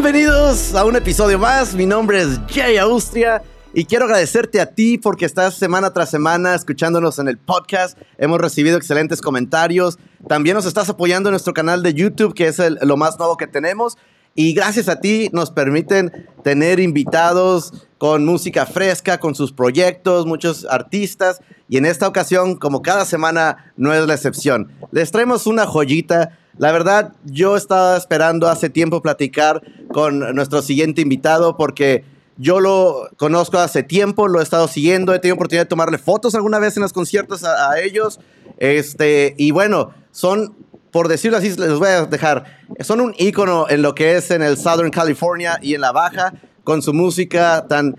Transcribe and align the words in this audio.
Bienvenidos 0.00 0.76
a 0.76 0.84
un 0.84 0.94
episodio 0.94 1.40
más. 1.40 1.74
Mi 1.74 1.84
nombre 1.84 2.20
es 2.20 2.38
Jay 2.50 2.76
Austria 2.76 3.42
y 3.74 3.84
quiero 3.84 4.04
agradecerte 4.04 4.60
a 4.60 4.66
ti 4.66 4.96
porque 4.96 5.24
estás 5.24 5.54
semana 5.54 5.92
tras 5.92 6.08
semana 6.08 6.54
escuchándonos 6.54 7.18
en 7.18 7.26
el 7.26 7.36
podcast. 7.36 7.98
Hemos 8.16 8.38
recibido 8.38 8.76
excelentes 8.76 9.20
comentarios. 9.20 9.98
También 10.28 10.54
nos 10.54 10.66
estás 10.66 10.88
apoyando 10.88 11.30
en 11.30 11.32
nuestro 11.32 11.52
canal 11.52 11.82
de 11.82 11.94
YouTube, 11.94 12.32
que 12.32 12.46
es 12.46 12.62
lo 12.80 12.96
más 12.96 13.18
nuevo 13.18 13.36
que 13.36 13.48
tenemos. 13.48 13.98
Y 14.34 14.52
gracias 14.52 14.88
a 14.88 15.00
ti 15.00 15.30
nos 15.32 15.50
permiten 15.50 16.28
tener 16.42 16.80
invitados 16.80 17.72
con 17.98 18.24
música 18.24 18.64
fresca, 18.66 19.18
con 19.18 19.34
sus 19.34 19.52
proyectos, 19.52 20.26
muchos 20.26 20.64
artistas. 20.64 21.40
Y 21.68 21.76
en 21.76 21.86
esta 21.86 22.06
ocasión, 22.06 22.56
como 22.56 22.82
cada 22.82 23.04
semana, 23.04 23.72
no 23.76 23.92
es 23.92 24.06
la 24.06 24.14
excepción. 24.14 24.70
Les 24.92 25.10
traemos 25.10 25.46
una 25.46 25.66
joyita. 25.66 26.38
La 26.56 26.72
verdad, 26.72 27.12
yo 27.24 27.56
estaba 27.56 27.96
esperando 27.96 28.48
hace 28.48 28.70
tiempo 28.70 29.02
platicar 29.02 29.62
con 29.92 30.20
nuestro 30.34 30.62
siguiente 30.62 31.02
invitado 31.02 31.56
porque 31.56 32.04
yo 32.38 32.60
lo 32.60 33.10
conozco 33.16 33.58
hace 33.58 33.82
tiempo, 33.82 34.28
lo 34.28 34.38
he 34.38 34.44
estado 34.44 34.68
siguiendo, 34.68 35.12
he 35.12 35.18
tenido 35.18 35.34
oportunidad 35.34 35.64
de 35.64 35.68
tomarle 35.68 35.98
fotos 35.98 36.36
alguna 36.36 36.60
vez 36.60 36.76
en 36.76 36.82
los 36.82 36.92
conciertos 36.92 37.42
a, 37.42 37.80
ellos. 37.80 38.20
Este, 38.58 39.34
y 39.36 39.50
bueno, 39.50 39.90
son, 40.12 40.54
por 40.90 41.08
decirlo 41.08 41.38
así, 41.38 41.48
les 41.56 41.78
voy 41.78 41.88
a 41.88 42.06
dejar, 42.06 42.44
son 42.80 43.00
un 43.00 43.14
ícono 43.18 43.66
en 43.68 43.82
lo 43.82 43.94
que 43.94 44.16
es 44.16 44.30
en 44.30 44.42
el 44.42 44.56
Southern 44.56 44.90
California 44.90 45.58
y 45.60 45.74
en 45.74 45.80
la 45.80 45.92
Baja, 45.92 46.32
con 46.64 46.82
su 46.82 46.92
música 46.92 47.66
tan 47.68 47.96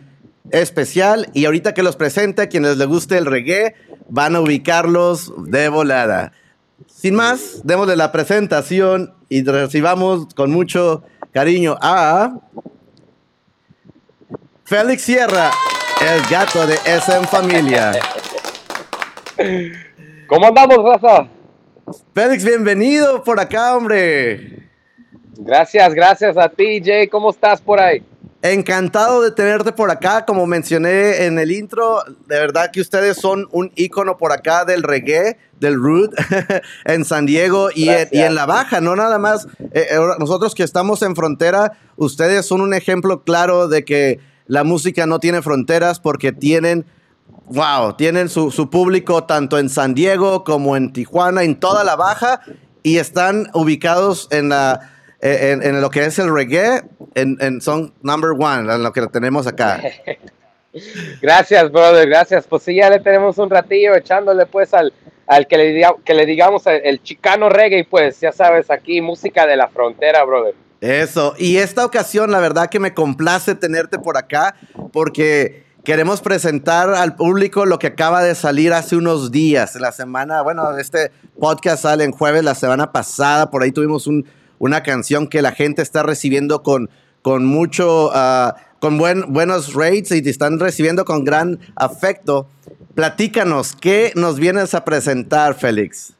especial. 0.52 1.30
Y 1.34 1.46
ahorita 1.46 1.74
que 1.74 1.84
los 1.84 1.96
presente, 1.96 2.48
quienes 2.48 2.78
les 2.78 2.88
guste 2.88 3.18
el 3.18 3.26
reggae, 3.26 3.76
van 4.10 4.36
a 4.36 4.42
ubicarlos 4.42 5.32
de 5.38 5.70
volada. 5.70 6.32
Sin 6.88 7.16
más, 7.16 7.62
démosle 7.64 7.96
la 7.96 8.12
presentación 8.12 9.14
y 9.30 9.44
recibamos 9.44 10.34
con 10.34 10.52
mucho 10.52 11.04
cariño 11.32 11.78
a 11.82 12.40
Félix 14.66 15.04
Sierra, 15.04 15.52
el 16.02 16.22
gato 16.30 16.66
de 16.66 16.76
SM 16.86 17.28
Familia. 17.28 17.92
¿Cómo 20.28 20.48
andamos, 20.48 20.78
raza? 20.84 21.39
Félix, 22.14 22.44
bienvenido 22.44 23.24
por 23.24 23.40
acá, 23.40 23.76
hombre. 23.76 24.70
Gracias, 25.38 25.94
gracias 25.94 26.38
a 26.38 26.50
ti, 26.50 26.82
Jay. 26.84 27.08
¿Cómo 27.08 27.30
estás 27.32 27.62
por 27.62 27.80
ahí? 27.80 28.04
Encantado 28.42 29.22
de 29.22 29.32
tenerte 29.32 29.72
por 29.72 29.90
acá. 29.92 30.26
Como 30.26 30.46
mencioné 30.46 31.26
en 31.26 31.40
el 31.40 31.52
intro, 31.52 32.00
de 32.28 32.40
verdad 32.40 32.72
que 32.72 32.82
ustedes 32.82 33.18
son 33.18 33.48
un 33.52 33.72
ícono 33.76 34.18
por 34.18 34.32
acá 34.32 34.66
del 34.66 34.84
reggae, 34.84 35.38
del 35.60 35.76
root, 35.76 36.14
en 36.86 37.06
San 37.06 37.26
Diego 37.26 37.70
y 37.74 37.84
en, 37.90 37.96
Gracias. 37.96 38.14
y 38.14 38.20
en 38.24 38.36
la 38.36 38.46
baja, 38.46 38.82
no 38.82 38.96
nada 38.96 39.18
más. 39.18 39.46
eh, 39.74 39.88
eh, 39.92 39.98
nosotros 40.20 40.56
que 40.56 40.64
estamos 40.64 41.02
en 41.02 41.16
frontera, 41.16 41.74
ustedes 41.98 42.46
son 42.46 42.62
un 42.62 42.74
ejemplo 42.74 43.24
claro 43.24 43.68
de 43.68 43.84
que 43.84 44.20
la 44.46 44.64
música 44.64 45.06
no 45.06 45.20
tiene 45.20 45.42
fronteras 45.42 46.00
porque 46.00 46.32
tienen, 46.32 46.86
wow, 47.50 47.94
tienen 47.96 48.30
su, 48.30 48.52
su 48.52 48.70
público 48.70 49.24
tanto 49.26 49.58
en 49.58 49.70
San 49.70 49.94
Diego 49.94 50.44
como 50.44 50.76
en 50.78 50.94
Tijuana, 50.94 51.44
en 51.44 51.60
toda 51.60 51.84
la 51.84 51.96
baja 51.96 52.42
y 52.84 52.98
están 52.98 53.48
ubicados 53.54 54.28
en 54.32 54.50
la... 54.50 54.92
eh, 55.22 55.52
En, 55.52 55.64
en 55.64 55.82
lo 55.82 55.90
que 55.90 56.06
es 56.06 56.18
el 56.20 56.34
reggae, 56.34 56.84
en, 57.16 57.38
en 57.42 57.60
son 57.62 57.94
number 58.02 58.32
one, 58.40 58.74
en 58.74 58.84
lo 58.84 58.92
que 58.94 59.06
tenemos 59.08 59.48
acá. 59.48 59.82
Gracias, 61.22 61.72
brother, 61.72 62.08
gracias. 62.08 62.46
Pues 62.48 62.64
sí, 62.64 62.76
ya 62.76 62.90
le 62.90 63.00
tenemos 63.00 63.38
un 63.40 63.50
ratillo 63.50 63.96
echándole 63.96 64.46
pues 64.46 64.74
al, 64.74 64.94
al 65.26 65.48
que, 65.48 65.58
le 65.58 65.74
diga- 65.76 65.96
que 66.06 66.14
le 66.14 66.26
digamos 66.28 66.68
el, 66.68 66.82
el 66.86 67.02
chicano 67.02 67.50
reggae, 67.50 67.86
pues 67.90 68.20
ya 68.20 68.32
sabes, 68.32 68.70
aquí 68.70 69.02
música 69.02 69.48
de 69.48 69.56
la 69.58 69.68
frontera, 69.68 70.24
brother. 70.24 70.54
Eso, 70.80 71.34
y 71.38 71.58
esta 71.58 71.84
ocasión 71.86 72.32
la 72.32 72.40
verdad 72.40 72.70
que 72.70 72.80
me 72.80 72.94
complace 72.94 73.56
tenerte 73.56 73.98
por 74.00 74.16
acá 74.18 74.56
porque 74.94 75.64
queremos 75.90 76.22
presentar 76.22 76.94
al 76.94 77.16
público 77.16 77.66
lo 77.66 77.80
que 77.80 77.88
acaba 77.88 78.22
de 78.22 78.36
salir 78.36 78.74
hace 78.74 78.96
unos 78.96 79.32
días, 79.32 79.74
la 79.78 79.92
semana, 79.92 80.44
bueno, 80.44 80.78
este 80.78 81.12
podcast 81.40 81.82
sale 81.82 82.04
en 82.04 82.12
jueves, 82.12 82.44
la 82.44 82.54
semana 82.54 82.92
pasada, 82.92 83.50
por 83.50 83.64
ahí 83.64 83.72
tuvimos 83.72 84.06
un- 84.06 84.24
una 84.60 84.84
canción 84.84 85.26
que 85.26 85.42
la 85.42 85.52
gente 85.52 85.82
está 85.82 86.04
recibiendo 86.04 86.62
con, 86.62 86.92
mucho, 87.44 88.12
ah, 88.14 88.56
con 88.80 89.00
buen, 89.00 89.34
buenos 89.34 89.74
rates 89.74 90.12
y 90.12 90.22
te 90.22 90.30
están 90.30 90.60
recibiendo 90.60 91.06
con 91.06 91.24
gran 91.24 91.58
afecto. 91.76 92.46
Platícanos, 92.94 93.76
¿qué 93.76 94.12
nos 94.14 94.38
vienes 94.38 94.76
a 94.76 94.86
presentar, 94.86 95.56
Félix? 95.56 96.14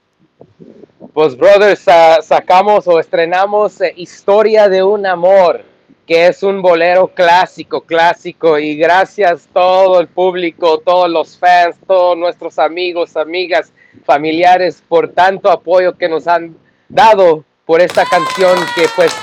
Pues, 1.14 1.38
brother, 1.38 1.78
sa- 1.78 2.24
sacamos 2.24 2.88
o 2.88 3.00
estrenamos 3.00 3.80
eh, 3.82 3.94
Historia 3.98 4.68
de 4.68 4.82
un 4.82 5.06
Amor, 5.06 5.62
que 6.10 6.26
es 6.26 6.42
un 6.42 6.60
bolero 6.64 7.10
clásico, 7.10 7.82
clásico, 7.82 8.58
y 8.58 8.76
gracias 8.76 9.48
todo 9.54 10.00
el 10.00 10.08
público, 10.08 10.80
todos 10.80 11.08
los 11.08 11.38
fans, 11.38 11.76
todos 11.86 12.18
nuestros 12.18 12.58
amigos, 12.58 13.16
amigas, 13.16 13.72
familiares, 14.06 14.82
por 14.90 15.10
tanto 15.10 15.52
apoyo 15.52 15.96
que 15.96 16.10
nos 16.10 16.28
han 16.28 16.58
dado 16.88 17.46
por 17.64 17.80
esta 17.80 18.06
canción 18.06 18.58
que 18.74 18.88
pues, 18.96 19.14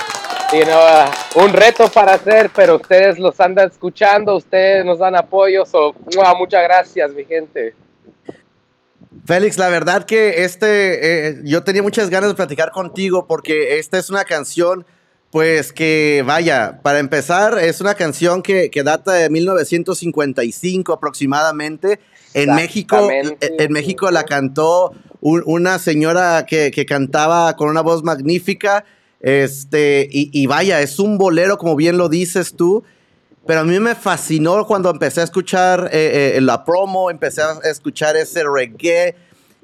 you 0.53 0.63
ah, 0.71 1.11
un 1.35 1.51
reto 1.51 1.89
para 1.89 2.13
hacer, 2.13 2.49
pero 2.55 2.77
ustedes 2.77 3.19
los 3.19 3.37
andan 3.41 3.67
escuchando, 3.67 4.37
ustedes 4.37 4.85
nos 4.85 4.99
dan 4.99 5.17
apoyo, 5.17 5.65
so, 5.65 5.93
muchas 6.37 6.63
gracias, 6.63 7.11
mi 7.11 7.25
gente. 7.25 7.75
Félix, 9.25 9.57
la 9.57 9.67
verdad 9.67 10.05
que 10.05 10.45
este, 10.45 11.31
eh, 11.31 11.41
yo 11.43 11.65
tenía 11.65 11.83
muchas 11.83 12.09
ganas 12.09 12.29
de 12.29 12.35
platicar 12.35 12.71
contigo 12.71 13.27
porque 13.27 13.77
esta 13.77 13.97
es 13.97 14.09
una 14.09 14.23
canción, 14.23 14.85
pues 15.31 15.73
que 15.73 16.23
vaya, 16.25 16.79
para 16.83 16.99
empezar, 16.99 17.57
es 17.59 17.81
una 17.81 17.95
canción 17.95 18.41
que, 18.41 18.69
que 18.69 18.83
data 18.83 19.13
de 19.13 19.29
1955 19.29 20.93
aproximadamente. 20.93 21.99
En 22.33 22.49
México, 22.55 22.97
en 23.41 23.71
México 23.73 24.09
la 24.11 24.23
cantó 24.23 24.93
un- 25.21 25.43
una 25.45 25.79
señora 25.79 26.45
que, 26.47 26.71
que 26.71 26.85
cantaba 26.85 27.55
con 27.55 27.69
una 27.69 27.81
voz 27.81 28.03
magnífica. 28.03 28.85
Este, 29.19 30.07
y, 30.11 30.29
y 30.31 30.45
vaya, 30.47 30.81
es 30.81 30.99
un 30.99 31.17
bolero, 31.17 31.57
como 31.57 31.75
bien 31.75 31.97
lo 31.97 32.07
dices 32.09 32.53
tú. 32.55 32.83
Pero 33.45 33.61
a 33.61 33.63
mí 33.63 33.79
me 33.79 33.95
fascinó 33.95 34.65
cuando 34.67 34.89
empecé 34.89 35.21
a 35.21 35.23
escuchar 35.23 35.89
eh, 35.93 36.33
eh, 36.35 36.41
la 36.41 36.63
promo, 36.65 37.09
empecé 37.09 37.41
a 37.41 37.57
escuchar 37.63 38.17
ese 38.17 38.43
reggae 38.43 39.15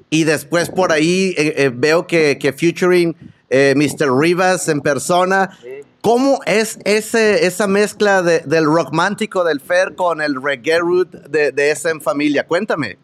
y 0.08 0.24
después 0.24 0.70
por 0.70 0.90
ahí 0.90 1.34
eh, 1.36 1.70
veo 1.74 2.06
que, 2.06 2.38
que 2.38 2.52
featuring 2.54 3.14
eh, 3.50 3.74
Mr. 3.76 4.16
Rivas 4.18 4.68
en 4.68 4.80
persona. 4.80 5.56
¿Cómo 6.00 6.40
es 6.44 6.78
ese, 6.84 7.46
esa 7.46 7.66
mezcla 7.66 8.22
de- 8.22 8.40
del 8.40 8.64
romántico 8.66 9.42
del 9.44 9.60
Fer 9.60 9.94
con 9.94 10.20
el 10.20 10.42
reggae 10.42 10.78
root 10.78 11.10
de, 11.10 11.50
de 11.52 11.70
SM 11.74 12.00
Familia? 12.00 12.46
Cuéntame. 12.46 12.98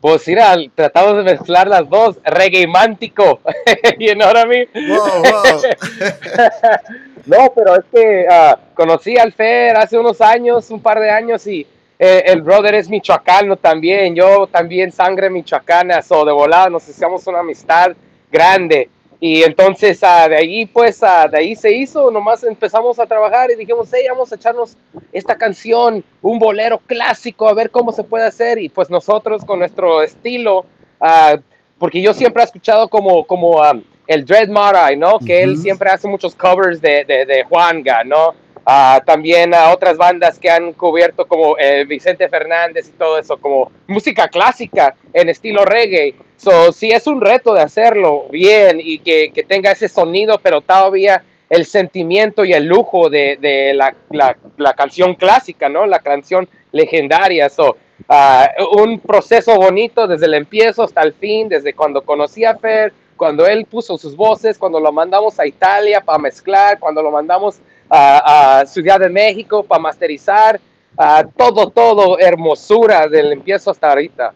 Pues 0.00 0.26
mira, 0.26 0.56
tratamos 0.74 1.18
de 1.18 1.22
mezclar 1.22 1.68
las 1.68 1.88
dos, 1.88 2.16
reggae 2.24 2.66
mántico, 2.66 3.40
you 4.00 4.14
know 4.14 4.26
what 4.32 4.44
I 4.44 4.48
mean? 4.48 4.88
Wow, 4.88 5.22
wow. 5.22 5.62
No, 7.26 7.52
pero 7.54 7.76
es 7.76 7.84
que 7.92 8.26
ah, 8.28 8.58
conocí 8.74 9.16
al 9.16 9.32
Fer 9.32 9.76
hace 9.76 9.96
unos 9.96 10.20
años, 10.20 10.68
un 10.72 10.80
par 10.82 10.98
de 10.98 11.08
años, 11.08 11.46
y 11.46 11.64
eh, 11.98 12.24
el 12.26 12.42
brother 12.42 12.74
es 12.74 12.88
michoacano 12.88 13.56
también, 13.56 14.16
yo 14.16 14.48
también 14.48 14.90
sangre 14.90 15.30
michoacana, 15.30 16.02
so 16.02 16.24
de 16.24 16.32
volada 16.32 16.68
nos 16.68 16.88
hicimos 16.88 17.24
una 17.28 17.38
amistad 17.38 17.92
grande. 18.30 18.88
Y 19.24 19.44
entonces 19.44 20.00
ah, 20.02 20.28
de 20.28 20.36
ahí, 20.36 20.66
pues, 20.66 21.00
ah, 21.00 21.28
de 21.28 21.38
ahí 21.38 21.54
se 21.54 21.72
hizo, 21.72 22.10
nomás 22.10 22.42
empezamos 22.42 22.98
a 22.98 23.06
trabajar 23.06 23.52
y 23.52 23.54
dijimos, 23.54 23.88
hey, 23.92 24.06
vamos 24.08 24.32
a 24.32 24.34
echarnos 24.34 24.76
esta 25.12 25.38
canción, 25.38 26.02
un 26.22 26.40
bolero 26.40 26.78
clásico, 26.78 27.48
a 27.48 27.54
ver 27.54 27.70
cómo 27.70 27.92
se 27.92 28.02
puede 28.02 28.26
hacer. 28.26 28.58
Y 28.58 28.68
pues 28.68 28.90
nosotros 28.90 29.44
con 29.44 29.60
nuestro 29.60 30.02
estilo, 30.02 30.66
ah, 31.00 31.36
porque 31.78 32.02
yo 32.02 32.12
siempre 32.12 32.42
he 32.42 32.46
escuchado 32.46 32.88
como, 32.88 33.24
como 33.24 33.62
ah, 33.62 33.78
el 34.08 34.24
Dread 34.24 34.48
Marai, 34.48 34.96
¿no? 34.96 35.20
Que 35.20 35.44
él 35.44 35.56
siempre 35.56 35.88
hace 35.88 36.08
muchos 36.08 36.34
covers 36.34 36.80
de, 36.80 37.04
de, 37.04 37.24
de 37.24 37.44
Juanga, 37.44 38.02
¿no? 38.02 38.34
También 38.64 39.54
a 39.54 39.72
otras 39.72 39.96
bandas 39.96 40.38
que 40.38 40.50
han 40.50 40.72
cubierto 40.72 41.26
como 41.26 41.56
eh, 41.58 41.84
Vicente 41.84 42.28
Fernández 42.28 42.88
y 42.88 42.92
todo 42.92 43.18
eso, 43.18 43.36
como 43.36 43.72
música 43.86 44.28
clásica 44.28 44.94
en 45.12 45.28
estilo 45.28 45.64
reggae. 45.64 46.14
So, 46.36 46.72
sí 46.72 46.90
es 46.90 47.06
un 47.06 47.20
reto 47.20 47.54
de 47.54 47.62
hacerlo 47.62 48.26
bien 48.30 48.80
y 48.82 48.98
que, 48.98 49.32
que 49.32 49.42
tenga 49.42 49.72
ese 49.72 49.88
sonido, 49.88 50.38
pero 50.42 50.60
todavía 50.60 51.22
el 51.48 51.66
sentimiento 51.66 52.44
y 52.44 52.52
el 52.52 52.64
lujo 52.64 53.10
de, 53.10 53.36
de 53.40 53.74
la, 53.74 53.94
la, 54.10 54.36
la 54.56 54.72
canción 54.72 55.14
clásica, 55.14 55.68
¿no? 55.68 55.84
La 55.86 55.98
canción 55.98 56.48
legendaria. 56.72 57.48
So, 57.50 57.76
ah, 58.08 58.48
un 58.76 58.98
proceso 59.00 59.56
bonito 59.56 60.06
desde 60.06 60.26
el 60.26 60.34
empiezo 60.34 60.82
hasta 60.82 61.02
el 61.02 61.12
fin, 61.12 61.48
desde 61.48 61.74
cuando 61.74 62.02
conocí 62.02 62.44
a 62.44 62.56
Fer, 62.56 62.92
cuando 63.16 63.46
él 63.46 63.66
puso 63.66 63.98
sus 63.98 64.16
voces, 64.16 64.56
cuando 64.58 64.80
lo 64.80 64.90
mandamos 64.92 65.38
a 65.38 65.46
Italia 65.46 66.00
para 66.00 66.18
mezclar, 66.18 66.78
cuando 66.78 67.02
lo 67.02 67.10
mandamos 67.10 67.60
a, 67.94 68.60
a 68.60 68.66
Ciudad 68.66 68.98
de 68.98 69.10
México 69.10 69.62
para 69.62 69.82
masterizar, 69.82 70.58
ah, 70.96 71.24
todo, 71.36 71.68
todo, 71.68 72.18
hermosura 72.18 73.06
del 73.06 73.32
empiezo 73.32 73.70
hasta 73.70 73.90
ahorita. 73.90 74.32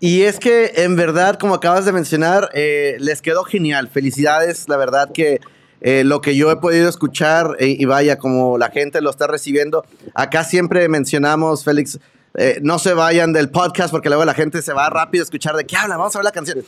Y 0.00 0.22
es 0.22 0.40
que 0.40 0.72
en 0.76 0.96
verdad, 0.96 1.38
como 1.38 1.54
acabas 1.54 1.84
de 1.84 1.92
mencionar, 1.92 2.50
eh, 2.52 2.96
les 2.98 3.22
quedó 3.22 3.44
genial. 3.44 3.88
Felicidades, 3.88 4.68
la 4.68 4.76
verdad 4.76 5.10
que 5.12 5.40
eh, 5.82 6.02
lo 6.04 6.20
que 6.20 6.34
yo 6.34 6.50
he 6.50 6.56
podido 6.56 6.88
escuchar, 6.88 7.56
eh, 7.60 7.76
y 7.78 7.84
vaya, 7.84 8.18
como 8.18 8.58
la 8.58 8.70
gente 8.70 9.00
lo 9.00 9.10
está 9.10 9.28
recibiendo, 9.28 9.84
acá 10.14 10.42
siempre 10.42 10.88
mencionamos, 10.88 11.64
Félix, 11.64 12.00
eh, 12.34 12.58
no 12.62 12.78
se 12.78 12.94
vayan 12.94 13.32
del 13.32 13.50
podcast 13.50 13.90
porque 13.90 14.08
luego 14.08 14.24
la 14.24 14.34
gente 14.34 14.62
se 14.62 14.72
va 14.72 14.88
rápido 14.88 15.22
a 15.22 15.24
escuchar 15.24 15.56
de 15.56 15.64
qué 15.64 15.76
habla, 15.76 15.96
vamos 15.96 16.14
a 16.16 16.18
ver 16.18 16.24
la 16.24 16.32
canción. 16.32 16.58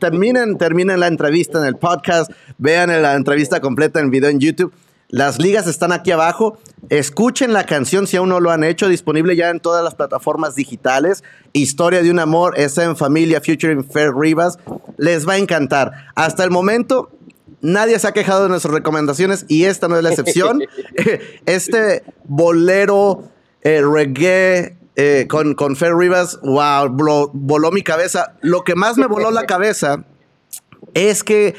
terminen, 0.00 0.58
terminen 0.58 1.00
la 1.00 1.06
entrevista 1.06 1.58
en 1.58 1.64
el 1.64 1.76
podcast, 1.76 2.30
vean 2.58 2.90
la 3.02 3.14
entrevista 3.14 3.60
completa 3.60 4.00
en 4.00 4.10
video 4.10 4.30
en 4.30 4.38
YouTube. 4.38 4.72
Las 5.08 5.38
ligas 5.38 5.66
están 5.66 5.92
aquí 5.92 6.10
abajo. 6.10 6.58
Escuchen 6.88 7.52
la 7.52 7.64
canción 7.64 8.06
si 8.06 8.16
aún 8.16 8.28
no 8.28 8.40
lo 8.40 8.50
han 8.50 8.64
hecho, 8.64 8.88
disponible 8.88 9.36
ya 9.36 9.50
en 9.50 9.60
todas 9.60 9.84
las 9.84 9.94
plataformas 9.94 10.54
digitales. 10.54 11.22
Historia 11.52 12.02
de 12.02 12.10
un 12.10 12.18
amor, 12.18 12.58
es 12.58 12.76
en 12.78 12.96
familia, 12.96 13.40
featuring 13.40 13.84
Fair 13.84 14.12
Rivas. 14.14 14.58
Les 14.96 15.26
va 15.28 15.34
a 15.34 15.38
encantar. 15.38 15.92
Hasta 16.14 16.42
el 16.44 16.50
momento, 16.50 17.10
nadie 17.60 17.98
se 17.98 18.08
ha 18.08 18.12
quejado 18.12 18.44
de 18.44 18.48
nuestras 18.48 18.74
recomendaciones 18.74 19.46
y 19.48 19.64
esta 19.64 19.88
no 19.88 19.96
es 19.96 20.02
la 20.02 20.10
excepción. 20.10 20.62
este 21.46 22.02
bolero 22.24 23.24
eh, 23.62 23.82
reggae 23.82 24.76
eh, 24.96 25.26
con, 25.28 25.54
con 25.54 25.76
Fair 25.76 25.94
Rivas, 25.94 26.40
wow, 26.42 26.88
voló 27.32 27.70
mi 27.70 27.82
cabeza. 27.82 28.34
Lo 28.40 28.64
que 28.64 28.74
más 28.74 28.96
me 28.96 29.06
voló 29.06 29.30
la 29.30 29.44
cabeza 29.44 30.04
es 30.94 31.22
que 31.22 31.54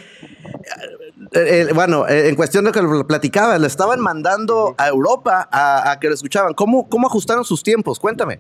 eh, 1.32 1.68
eh, 1.70 1.74
bueno, 1.74 2.08
eh, 2.08 2.30
en 2.30 2.36
cuestión 2.36 2.66
de 2.66 2.72
que 2.72 2.82
lo 2.82 3.06
platicaba, 3.06 3.58
le 3.58 3.68
estaban 3.68 4.00
mandando 4.00 4.76
a 4.78 4.88
Europa 4.88 5.48
a, 5.52 5.98
que 6.00 6.08
lo 6.08 6.14
escuchaban. 6.14 6.54
¿Cómo, 6.54 6.88
¿Cómo 6.88 7.08
ajustaron 7.08 7.44
sus 7.44 7.64
tiempos? 7.64 8.00
Cuéntame. 8.00 8.40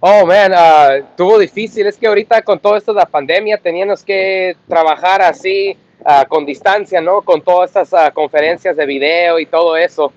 Oh, 0.00 0.26
man, 0.26 0.52
uh, 0.52 1.04
tuvo 1.16 1.38
difícil. 1.38 1.86
Es 1.86 1.96
que 1.96 2.06
ahorita 2.06 2.42
con 2.42 2.60
todo 2.60 2.76
esto 2.76 2.92
de 2.92 3.00
la 3.00 3.06
pandemia 3.06 3.58
teníamos 3.58 4.04
que 4.04 4.56
trabajar 4.68 5.22
así, 5.22 5.76
uh, 6.00 6.28
con 6.28 6.44
distancia, 6.44 7.00
¿no? 7.00 7.22
Con 7.22 7.40
todas 7.40 7.70
estas 7.70 7.92
uh, 7.92 8.12
conferencias 8.12 8.76
de 8.76 8.86
video 8.86 9.38
y 9.38 9.46
todo 9.46 9.76
eso. 9.76 10.12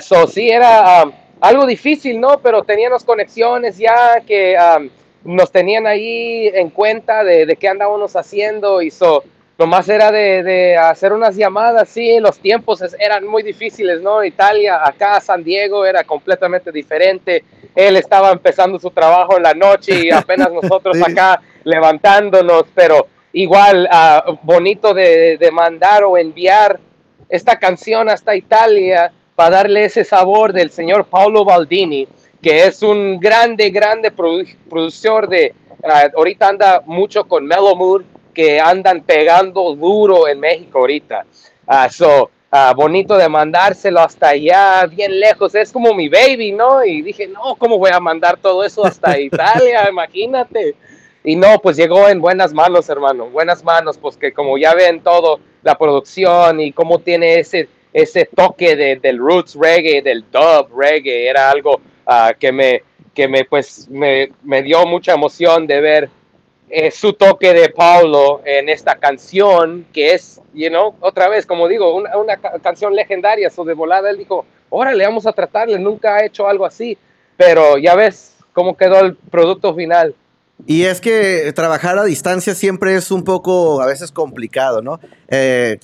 so, 0.00 0.26
sí, 0.26 0.50
era 0.50 1.04
um, 1.04 1.12
algo 1.40 1.66
difícil, 1.66 2.20
¿no? 2.20 2.38
Pero 2.40 2.62
teníamos 2.62 3.02
conexiones 3.02 3.78
ya 3.78 4.20
que 4.26 4.56
um, 4.58 4.90
nos 5.24 5.50
tenían 5.50 5.86
ahí 5.86 6.48
en 6.48 6.70
cuenta 6.70 7.24
de, 7.24 7.46
de 7.46 7.56
qué 7.56 7.68
andábamos 7.68 8.14
haciendo 8.14 8.82
y 8.82 8.90
so 8.90 9.24
nomás 9.58 9.88
era 9.88 10.12
de, 10.12 10.76
hacer 10.76 11.12
unas 11.12 11.36
llamadas, 11.36 11.88
sí, 11.88 12.18
los 12.20 12.38
tiempos 12.38 12.82
eran 12.98 13.26
muy 13.26 13.42
difíciles, 13.42 14.02
¿no? 14.02 14.22
Italia, 14.22 14.80
acá 14.84 15.20
San 15.20 15.42
Diego 15.42 15.84
era 15.84 16.04
completamente 16.04 16.70
diferente. 16.70 17.44
Él 17.74 17.96
estaba 17.96 18.32
empezando 18.32 18.78
su 18.78 18.90
trabajo 18.90 19.36
en 19.36 19.42
la 19.42 19.54
noche 19.54 20.06
y 20.06 20.10
apenas 20.10 20.52
nosotros 20.62 20.96
acá 21.02 21.40
levantándonos, 21.64 22.64
pero 22.74 23.08
igual 23.32 23.88
uh, 23.90 24.36
bonito 24.42 24.92
de, 24.94 25.38
mandar 25.52 26.04
o 26.04 26.18
enviar 26.18 26.78
esta 27.28 27.58
canción 27.58 28.08
hasta 28.08 28.36
Italia 28.36 29.12
para 29.34 29.56
darle 29.56 29.84
ese 29.84 30.04
sabor 30.04 30.52
del 30.52 30.70
señor 30.70 31.06
Paolo 31.06 31.44
Baldini, 31.44 32.06
que 32.42 32.64
es 32.64 32.82
un 32.82 33.18
grande, 33.18 33.70
grande 33.70 34.10
productor 34.10 35.28
de, 35.28 35.54
uh, 35.82 36.16
ahorita 36.16 36.48
anda 36.48 36.82
mucho 36.84 37.24
con 37.24 37.46
Mellow 37.46 37.74
Mood, 37.74 38.02
que 38.36 38.60
andan 38.60 39.00
pegando 39.00 39.74
duro 39.74 40.28
en 40.28 40.38
México 40.38 40.80
ahorita. 40.80 41.24
Uh, 41.66 41.90
so, 41.90 42.30
uh, 42.52 42.74
bonito 42.76 43.16
de 43.16 43.26
mandárselo 43.30 44.00
hasta 44.00 44.28
allá, 44.28 44.84
bien 44.86 45.18
lejos. 45.18 45.54
Es 45.54 45.72
como 45.72 45.94
mi 45.94 46.10
baby, 46.10 46.52
¿no? 46.52 46.84
Y 46.84 47.00
dije, 47.00 47.26
no, 47.28 47.56
¿cómo 47.56 47.78
voy 47.78 47.90
a 47.94 47.98
mandar 47.98 48.36
todo 48.36 48.62
eso 48.62 48.84
hasta 48.84 49.18
Italia? 49.30 49.88
Imagínate. 49.88 50.74
Y 51.24 51.34
no, 51.34 51.58
pues 51.60 51.78
llegó 51.78 52.08
en 52.08 52.20
buenas 52.20 52.52
manos, 52.52 52.90
hermano, 52.90 53.30
buenas 53.30 53.64
manos, 53.64 53.96
pues 53.96 54.18
que 54.18 54.32
como 54.32 54.58
ya 54.58 54.74
ven 54.74 55.00
todo, 55.00 55.40
la 55.62 55.76
producción 55.76 56.60
y 56.60 56.72
cómo 56.72 56.98
tiene 56.98 57.40
ese, 57.40 57.68
ese 57.92 58.26
toque 58.26 58.76
de, 58.76 58.96
del 58.96 59.18
roots 59.18 59.56
reggae, 59.58 60.02
del 60.02 60.24
dub 60.30 60.68
reggae, 60.78 61.26
era 61.26 61.50
algo 61.50 61.80
uh, 62.06 62.38
que 62.38 62.52
me, 62.52 62.82
que 63.14 63.26
me, 63.26 63.46
pues, 63.46 63.88
me, 63.88 64.30
me 64.44 64.62
dio 64.62 64.86
mucha 64.86 65.14
emoción 65.14 65.66
de 65.66 65.80
ver 65.80 66.10
eh, 66.68 66.90
su 66.90 67.12
toque 67.12 67.52
de 67.52 67.68
Paulo 67.68 68.42
en 68.44 68.68
esta 68.68 68.96
canción, 68.96 69.86
que 69.92 70.14
es, 70.14 70.40
you 70.52 70.68
know, 70.68 70.94
otra 71.00 71.28
vez, 71.28 71.46
como 71.46 71.68
digo, 71.68 71.94
una, 71.94 72.16
una 72.16 72.36
canción 72.36 72.94
legendaria, 72.94 73.50
so 73.50 73.64
de 73.64 73.74
volada 73.74 74.10
él 74.10 74.18
dijo, 74.18 74.44
órale, 74.68 75.04
vamos 75.04 75.26
a 75.26 75.32
tratarle, 75.32 75.78
nunca 75.78 76.16
ha 76.16 76.24
hecho 76.24 76.48
algo 76.48 76.66
así, 76.66 76.98
pero 77.36 77.78
ya 77.78 77.94
ves 77.94 78.36
cómo 78.52 78.76
quedó 78.76 79.00
el 79.00 79.16
producto 79.16 79.74
final. 79.74 80.14
Y 80.64 80.84
es 80.84 81.02
que 81.02 81.52
trabajar 81.54 81.98
a 81.98 82.04
distancia 82.04 82.54
siempre 82.54 82.96
es 82.96 83.10
un 83.10 83.24
poco, 83.24 83.82
a 83.82 83.86
veces 83.86 84.10
complicado, 84.10 84.80
¿no? 84.80 84.98
Eh, 85.28 85.78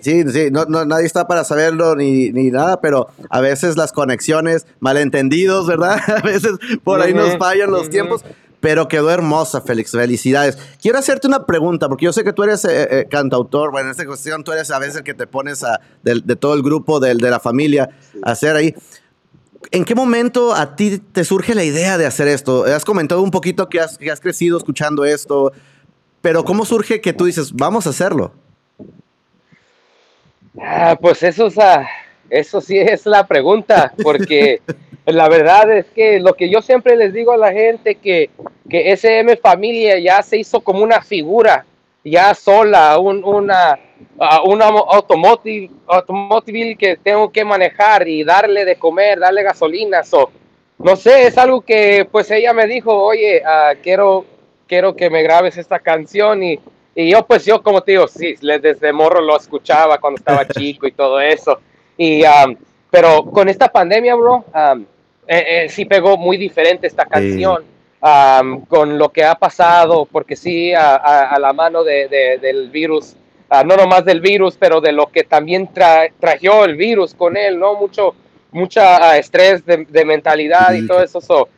sí, 0.00 0.24
sí, 0.30 0.48
no, 0.50 0.64
nadie 0.64 1.04
está 1.04 1.28
para 1.28 1.44
saberlo 1.44 1.94
ni, 1.94 2.30
ni, 2.30 2.50
nada, 2.50 2.80
pero 2.80 3.08
a 3.28 3.40
veces 3.40 3.76
las 3.76 3.92
conexiones, 3.92 4.66
malentendidos, 4.80 5.66
¿verdad? 5.66 6.00
A 6.06 6.22
veces 6.22 6.52
por 6.82 7.02
ahí 7.02 7.12
nos 7.12 7.36
fallan 7.36 7.70
los 7.70 7.90
tiempos. 7.90 8.24
Pero 8.64 8.88
quedó 8.88 9.10
hermosa, 9.10 9.60
Félix. 9.60 9.90
Felicidades. 9.90 10.56
Quiero 10.80 10.98
hacerte 10.98 11.26
una 11.26 11.44
pregunta, 11.44 11.86
porque 11.86 12.06
yo 12.06 12.14
sé 12.14 12.24
que 12.24 12.32
tú 12.32 12.44
eres 12.44 12.64
eh, 12.64 12.88
eh, 12.90 13.06
cantautor. 13.10 13.70
Bueno, 13.70 13.88
en 13.88 13.90
esta 13.90 14.06
cuestión 14.06 14.42
tú 14.42 14.52
eres 14.52 14.70
a 14.70 14.78
veces 14.78 14.96
el 14.96 15.04
que 15.04 15.12
te 15.12 15.26
pones 15.26 15.62
a, 15.62 15.82
de, 16.02 16.34
todo 16.34 16.54
el 16.54 16.62
grupo, 16.62 16.98
de, 16.98 17.14
de 17.14 17.30
la 17.30 17.40
familia, 17.40 17.90
a 18.22 18.30
hacer 18.30 18.56
ahí. 18.56 18.74
¿En 19.70 19.84
qué 19.84 19.94
momento 19.94 20.54
a 20.54 20.76
ti 20.76 20.98
te 20.98 21.24
surge 21.24 21.54
la 21.54 21.62
idea 21.62 21.98
de 21.98 22.06
hacer 22.06 22.26
esto? 22.26 22.64
Has 22.64 22.86
comentado 22.86 23.20
un 23.20 23.30
poquito 23.30 23.68
que 23.68 23.80
has, 23.80 23.98
que 23.98 24.10
has 24.10 24.20
crecido 24.20 24.56
escuchando 24.56 25.04
esto, 25.04 25.52
pero 26.22 26.42
¿cómo 26.42 26.64
surge 26.64 27.02
que 27.02 27.12
tú 27.12 27.26
dices, 27.26 27.52
vamos 27.52 27.86
a 27.86 27.90
hacerlo? 27.90 28.32
Ah, 30.58 30.96
pues 30.98 31.22
eso, 31.22 31.48
es, 31.48 31.56
eso 32.30 32.60
sí 32.60 32.78
es 32.78 33.06
la 33.06 33.26
pregunta, 33.26 33.92
porque 34.02 34.60
la 35.06 35.28
verdad 35.28 35.70
es 35.70 35.86
que 35.86 36.20
lo 36.20 36.34
que 36.34 36.48
yo 36.48 36.62
siempre 36.62 36.96
les 36.96 37.12
digo 37.12 37.32
a 37.32 37.36
la 37.36 37.52
gente 37.52 37.96
que, 37.96 38.30
que 38.68 38.92
SM 38.92 39.36
Familia 39.36 39.98
ya 39.98 40.22
se 40.22 40.38
hizo 40.38 40.60
como 40.60 40.82
una 40.82 41.02
figura, 41.02 41.64
ya 42.04 42.34
sola, 42.34 42.98
un, 42.98 43.24
una, 43.24 43.78
una 44.44 44.66
automóvil 44.66 45.70
que 46.78 46.98
tengo 47.02 47.30
que 47.30 47.44
manejar 47.44 48.06
y 48.08 48.24
darle 48.24 48.64
de 48.64 48.76
comer, 48.76 49.18
darle 49.18 49.42
gasolina. 49.42 50.02
So, 50.02 50.30
no 50.78 50.96
sé, 50.96 51.26
es 51.26 51.38
algo 51.38 51.60
que 51.60 52.06
pues 52.10 52.30
ella 52.30 52.52
me 52.52 52.66
dijo, 52.66 52.94
oye, 52.94 53.42
uh, 53.44 53.76
quiero, 53.82 54.24
quiero 54.66 54.94
que 54.94 55.08
me 55.08 55.22
grabes 55.22 55.56
esta 55.56 55.78
canción 55.78 56.42
y, 56.42 56.58
y 56.94 57.10
yo 57.10 57.26
pues 57.26 57.44
yo 57.44 57.62
como 57.62 57.82
te 57.82 57.92
digo, 57.92 58.08
sí, 58.08 58.34
desde 58.40 58.92
morro 58.92 59.20
lo 59.20 59.36
escuchaba 59.36 59.98
cuando 59.98 60.18
estaba 60.18 60.46
chico 60.48 60.86
y 60.86 60.92
todo 60.92 61.20
eso. 61.20 61.58
Y, 61.96 62.22
um, 62.24 62.56
pero 62.90 63.24
con 63.24 63.48
esta 63.48 63.68
pandemia, 63.68 64.14
bro, 64.14 64.44
um, 64.54 64.84
eh, 65.26 65.64
eh, 65.64 65.68
sí 65.68 65.84
pegó 65.84 66.16
muy 66.16 66.36
diferente 66.36 66.86
esta 66.86 67.06
canción 67.06 67.64
con 68.68 68.98
lo 68.98 69.08
que 69.08 69.24
ha 69.24 69.34
pasado, 69.34 70.04
porque 70.04 70.36
sí, 70.36 70.74
a, 70.74 71.38
la 71.40 71.54
mano 71.54 71.82
de, 71.82 72.38
del 72.38 72.68
virus, 72.68 73.16
uh, 73.50 73.66
no 73.66 73.76
nomás 73.76 74.04
del 74.04 74.20
virus, 74.20 74.56
pero 74.58 74.82
de 74.82 74.92
lo 74.92 75.06
que 75.06 75.24
también 75.24 75.72
tra 75.72 76.08
trajo 76.20 76.66
el 76.66 76.76
virus 76.76 77.14
con 77.14 77.34
él, 77.34 77.58
¿no? 77.58 77.76
Mucho, 77.76 78.14
mucha 78.52 79.08
ah, 79.08 79.16
estrés 79.16 79.64
de, 79.64 80.04
mentalidad 80.04 80.74
y 80.74 80.86
todo 80.86 81.02
eso. 81.02 81.18
So, 81.22 81.48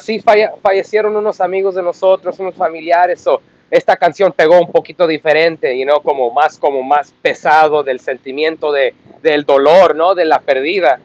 sí 0.00 0.22
fallecieron 0.62 1.16
unos 1.16 1.40
amigos 1.40 1.74
de 1.74 1.82
nosotros, 1.82 2.38
unos 2.38 2.54
familiares. 2.54 3.20
So, 3.20 3.40
esta 3.70 3.96
canción 3.96 4.32
pegó 4.32 4.60
un 4.60 4.70
poquito 4.70 5.06
diferente, 5.06 5.74
y 5.74 5.84
no 5.84 6.00
como 6.00 6.30
más 6.30 6.58
como 6.58 6.82
más 6.82 7.12
pesado 7.22 7.82
del 7.82 8.00
sentimiento 8.00 8.72
de, 8.72 8.94
del 9.22 9.44
dolor, 9.44 9.96
¿no? 9.96 10.14
De 10.14 10.24
la 10.24 10.40
pérdida. 10.40 11.00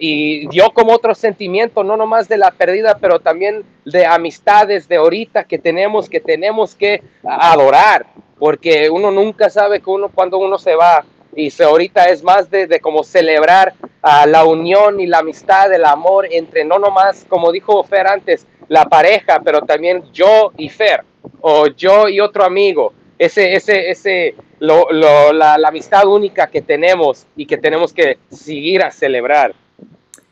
Y 0.00 0.48
dio 0.48 0.70
como 0.70 0.92
otro 0.92 1.14
sentimiento, 1.14 1.84
no 1.84 1.96
nomás 1.96 2.28
de 2.28 2.36
la 2.36 2.50
pérdida, 2.50 2.98
pero 3.00 3.20
también 3.20 3.62
de 3.84 4.04
amistades 4.06 4.88
de 4.88 4.96
ahorita 4.96 5.44
que 5.44 5.58
tenemos, 5.58 6.08
que 6.08 6.18
tenemos 6.20 6.74
que 6.74 7.02
adorar, 7.24 8.06
porque 8.38 8.90
uno 8.90 9.12
nunca 9.12 9.50
sabe 9.50 9.80
que 9.80 9.88
uno 9.88 10.08
cuando 10.08 10.38
uno 10.38 10.58
se 10.58 10.74
va, 10.74 11.04
y 11.34 11.50
se, 11.50 11.64
ahorita 11.64 12.06
es 12.06 12.22
más 12.22 12.50
de, 12.50 12.66
de 12.66 12.80
como 12.80 13.04
celebrar 13.04 13.72
uh, 14.02 14.26
la 14.26 14.44
unión 14.44 15.00
y 15.00 15.06
la 15.06 15.18
amistad, 15.18 15.72
el 15.72 15.84
amor 15.84 16.26
entre 16.30 16.64
no 16.64 16.78
nomás, 16.78 17.24
como 17.28 17.52
dijo 17.52 17.84
Fer 17.84 18.06
antes, 18.06 18.46
la 18.68 18.84
pareja, 18.86 19.40
pero 19.44 19.62
también 19.62 20.02
yo 20.12 20.52
y 20.56 20.68
Fer, 20.68 21.04
o 21.40 21.66
yo 21.68 22.08
y 22.08 22.20
otro 22.20 22.44
amigo, 22.44 22.92
ese, 23.18 23.54
ese, 23.54 23.90
ese, 23.90 24.34
lo, 24.58 24.90
lo, 24.90 25.32
la, 25.32 25.58
la, 25.58 25.68
amistad 25.68 26.06
única 26.06 26.48
que 26.48 26.62
tenemos 26.62 27.26
y 27.36 27.46
que 27.46 27.56
tenemos 27.56 27.92
que 27.92 28.18
seguir 28.30 28.82
a 28.82 28.90
celebrar. 28.90 29.54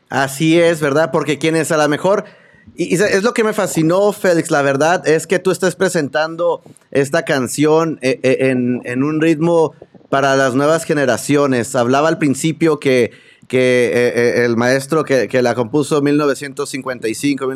Así 0.09 0.61
es, 0.61 0.81
¿verdad? 0.81 1.11
Porque 1.13 1.39
quienes 1.39 1.71
a 1.73 1.77
lo 1.77 1.89
mejor... 1.89 2.25
Y, 2.75 2.95
es 2.95 3.23
lo 3.23 3.33
que 3.33 3.45
me 3.45 3.53
fascinó, 3.53 4.13
Félix, 4.13 4.51
la 4.51 4.63
verdad, 4.63 5.07
es 5.07 5.27
que 5.27 5.39
tú 5.39 5.51
estás 5.51 5.77
presentando 5.77 6.63
esta 6.91 7.25
canción 7.25 7.99
eh, 8.03 8.21
eh, 8.23 8.51
en, 8.51 8.81
en 8.85 9.03
un 9.03 9.21
ritmo 9.21 9.75
para 10.09 10.37
las 10.37 10.55
nuevas 10.55 10.85
generaciones. 10.85 11.75
Hablaba 11.75 12.09
al 12.09 12.19
principio 12.19 12.79
que, 12.79 13.13
que 13.49 13.91
eh, 13.93 14.45
el 14.45 14.57
maestro 14.57 15.05
que, 15.05 15.27
que, 15.29 15.43
la 15.43 15.55
compuso 15.55 15.99
en 15.99 16.05
1955, 16.05 17.47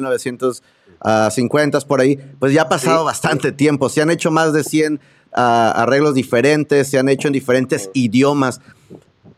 1950, 1.05 1.81
por 1.83 2.01
ahí, 2.01 2.19
pues 2.39 2.53
ya 2.53 2.63
ha 2.63 2.69
pasado 2.69 3.05
bastante 3.05 3.53
tiempo. 3.53 3.89
Se 3.89 4.01
han 4.01 4.11
hecho 4.11 4.31
más 4.31 4.53
de 4.53 4.65
100 4.65 5.01
arreglos 5.33 6.15
diferentes, 6.15 6.89
se 6.89 6.99
han 6.99 7.09
hecho 7.09 7.29
en 7.29 7.33
diferentes 7.33 7.91
idiomas. 7.93 8.61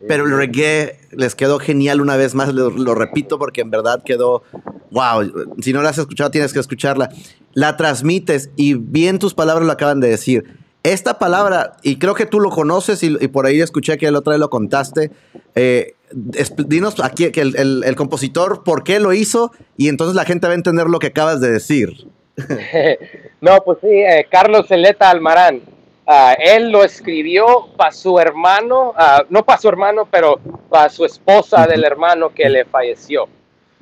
Pero 0.06 0.26
el 0.26 0.36
reggae 0.36 1.00
les 1.10 1.34
quedó 1.34 1.58
genial 1.58 2.00
una 2.00 2.16
vez 2.16 2.34
más, 2.34 2.52
lo, 2.54 2.70
lo, 2.70 2.94
repito 2.94 3.38
porque 3.38 3.62
en 3.62 3.70
verdad 3.70 4.02
quedó, 4.04 4.42
wow, 4.90 5.48
si 5.60 5.72
no 5.72 5.82
la 5.82 5.88
has 5.88 5.98
escuchado 5.98 6.30
tienes 6.30 6.52
que 6.52 6.60
escucharla. 6.60 7.08
La 7.54 7.76
transmites 7.76 8.50
y 8.56 8.74
bien 8.74 9.18
tus 9.18 9.34
palabras 9.34 9.66
lo 9.66 9.72
acaban 9.72 9.98
de 10.00 10.08
decir. 10.08 10.44
Esta 10.86 11.18
palabra, 11.18 11.78
y 11.82 11.96
creo 11.96 12.14
que 12.14 12.26
tú 12.26 12.38
lo 12.38 12.50
conoces 12.50 13.02
y, 13.02 13.16
por 13.26 13.46
ahí 13.46 13.60
escuché 13.60 13.98
que 13.98 14.06
el 14.06 14.14
otro 14.14 14.32
día 14.32 14.38
lo 14.38 14.50
contaste, 14.50 15.10
eh, 15.56 15.95
dinos 16.12 17.00
aquí 17.02 17.30
que 17.32 17.40
el, 17.40 17.82
el, 17.84 17.96
compositor 17.96 18.62
por 18.64 18.84
qué 18.84 19.00
lo 19.00 19.12
hizo 19.12 19.52
y 19.76 19.88
entonces 19.88 20.14
la 20.14 20.24
gente 20.24 20.46
va 20.46 20.52
a 20.52 20.56
entender 20.56 20.86
lo 20.86 20.98
que 20.98 21.08
acabas 21.08 21.40
de 21.40 21.50
decir. 21.50 22.06
no, 23.40 23.58
pues 23.64 23.78
sí, 23.80 23.88
eh, 23.88 24.26
Carlos 24.30 24.68
Celeta 24.68 25.10
Almarán. 25.10 25.62
Uh, 26.08 26.34
él 26.38 26.70
lo 26.70 26.84
escribió 26.84 27.66
para 27.76 27.90
su 27.90 28.16
hermano, 28.20 28.90
uh, 28.90 29.24
no 29.28 29.44
para 29.44 29.58
su 29.58 29.68
hermano, 29.68 30.06
pero 30.08 30.38
para 30.68 30.88
su 30.88 31.04
esposa 31.04 31.66
del 31.66 31.82
hermano 31.82 32.32
que 32.32 32.48
le 32.48 32.64
falleció. 32.64 33.26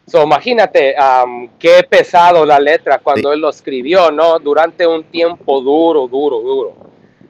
So, 0.06 0.22
imagínate 0.22 0.94
um, 0.98 1.48
qué 1.58 1.82
pesado 1.88 2.46
la 2.46 2.58
letra 2.58 2.98
cuando 2.98 3.32
él 3.32 3.40
lo 3.40 3.50
escribió, 3.50 4.10
¿no? 4.10 4.38
Durante 4.38 4.86
un 4.86 5.04
tiempo 5.04 5.60
duro, 5.60 6.08
duro, 6.08 6.40
duro. 6.40 6.74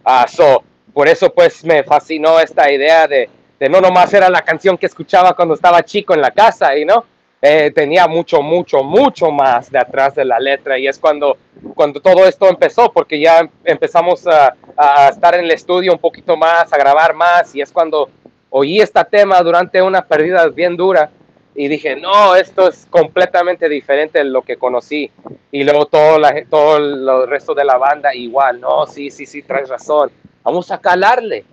Uh, 0.05 0.29
so, 0.29 0.63
por 0.93 1.09
eso 1.09 1.33
pues 1.33 1.65
me 1.65 1.83
fascinó 1.83 2.39
esta 2.39 2.71
idea 2.71 3.09
de, 3.09 3.29
de, 3.59 3.69
no 3.69 3.81
nomás 3.81 4.13
era 4.15 4.29
la 4.29 4.43
canción 4.43 4.77
que 4.77 4.87
escuchaba 4.87 5.35
cuando 5.35 5.55
estaba 5.55 5.85
chico 5.85 6.15
en 6.15 6.21
la 6.21 6.31
casa, 6.31 6.77
y 6.77 6.85
no, 6.85 7.05
eh, 7.47 7.71
tenía 7.75 8.07
mucho, 8.07 8.41
mucho, 8.41 8.83
mucho 8.83 9.31
más 9.31 9.71
de 9.71 9.79
atrás 9.79 10.15
de 10.15 10.25
la 10.25 10.41
letra 10.41 10.79
y 10.79 10.87
es 10.87 10.99
cuando, 10.99 11.37
cuando 11.75 12.01
todo 12.01 12.25
esto 12.27 12.49
empezó, 12.49 12.91
porque 12.91 13.21
ya 13.21 13.47
empezamos 13.65 14.27
a, 14.27 14.55
a, 14.75 15.09
estar 15.11 15.35
en 15.35 15.45
el 15.45 15.51
estudio 15.51 15.93
un 15.93 15.99
poquito 15.99 16.39
más, 16.39 16.73
a 16.73 16.79
grabar 16.79 17.13
más 17.13 17.55
y 17.55 17.61
es 17.61 17.71
cuando 17.71 18.09
oí 18.49 18.81
este 18.81 19.05
tema 19.05 19.43
durante 19.43 19.83
una 19.83 20.01
pérdida 20.01 20.49
bien 20.49 20.75
dura 20.75 21.11
y 21.55 21.69
dije, 21.69 21.97
no, 21.97 22.35
esto 22.35 22.69
es 22.69 22.87
completamente 22.89 23.69
diferente 23.69 24.21
de 24.21 24.25
lo 24.25 24.41
que 24.41 24.57
conocí. 24.57 25.11
Y 25.53 25.65
luego 25.65 25.87
todo, 25.87 26.19
la, 26.19 26.35
todo 26.49 26.79
el 26.79 27.29
resto 27.29 27.55
de 27.55 27.65
la 27.65 27.77
banda 27.77 28.15
igual, 28.15 28.61
no, 28.61 28.87
sí, 28.87 29.11
sí, 29.11 29.27
sí, 29.27 29.43
traes 29.43 29.69
razón. 29.69 30.11
Vamos 30.43 30.71
a 30.71 30.79
calarle 30.79 31.45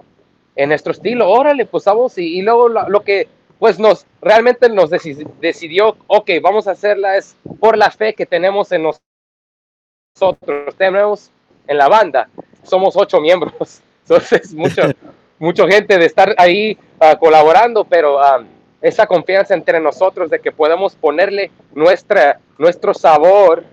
en 0.55 0.69
nuestro 0.69 0.91
estilo, 0.91 1.29
órale, 1.29 1.65
pues 1.65 1.85
vamos. 1.85 2.17
Y, 2.17 2.39
y 2.39 2.41
luego 2.41 2.69
lo, 2.69 2.89
lo 2.89 3.01
que 3.01 3.27
pues 3.61 3.77
nos 3.77 4.07
realmente 4.23 4.67
nos 4.69 4.89
decidió, 4.89 5.95
ok, 6.07 6.31
vamos 6.41 6.67
a 6.67 6.71
hacerla 6.71 7.15
es 7.15 7.35
por 7.59 7.77
la 7.77 7.91
fe 7.91 8.15
que 8.15 8.25
tenemos 8.25 8.71
en 8.71 8.89
nosotros, 10.15 10.75
tenemos 10.75 11.29
en 11.67 11.77
la 11.77 11.87
banda, 11.87 12.27
somos 12.63 12.95
ocho 12.97 13.21
miembros, 13.21 13.81
entonces 14.01 14.55
mucho, 14.55 14.81
mucha 15.37 15.67
gente 15.67 15.99
de 15.99 16.05
estar 16.07 16.33
ahí 16.39 16.75
uh, 16.99 17.15
colaborando, 17.19 17.83
pero 17.83 18.17
um, 18.17 18.47
esa 18.81 19.05
confianza 19.05 19.53
entre 19.53 19.79
nosotros 19.79 20.31
de 20.31 20.39
que 20.39 20.51
podemos 20.51 20.95
ponerle 20.95 21.51
nuestra, 21.75 22.39
nuestro 22.57 22.95
sabor 22.95 23.63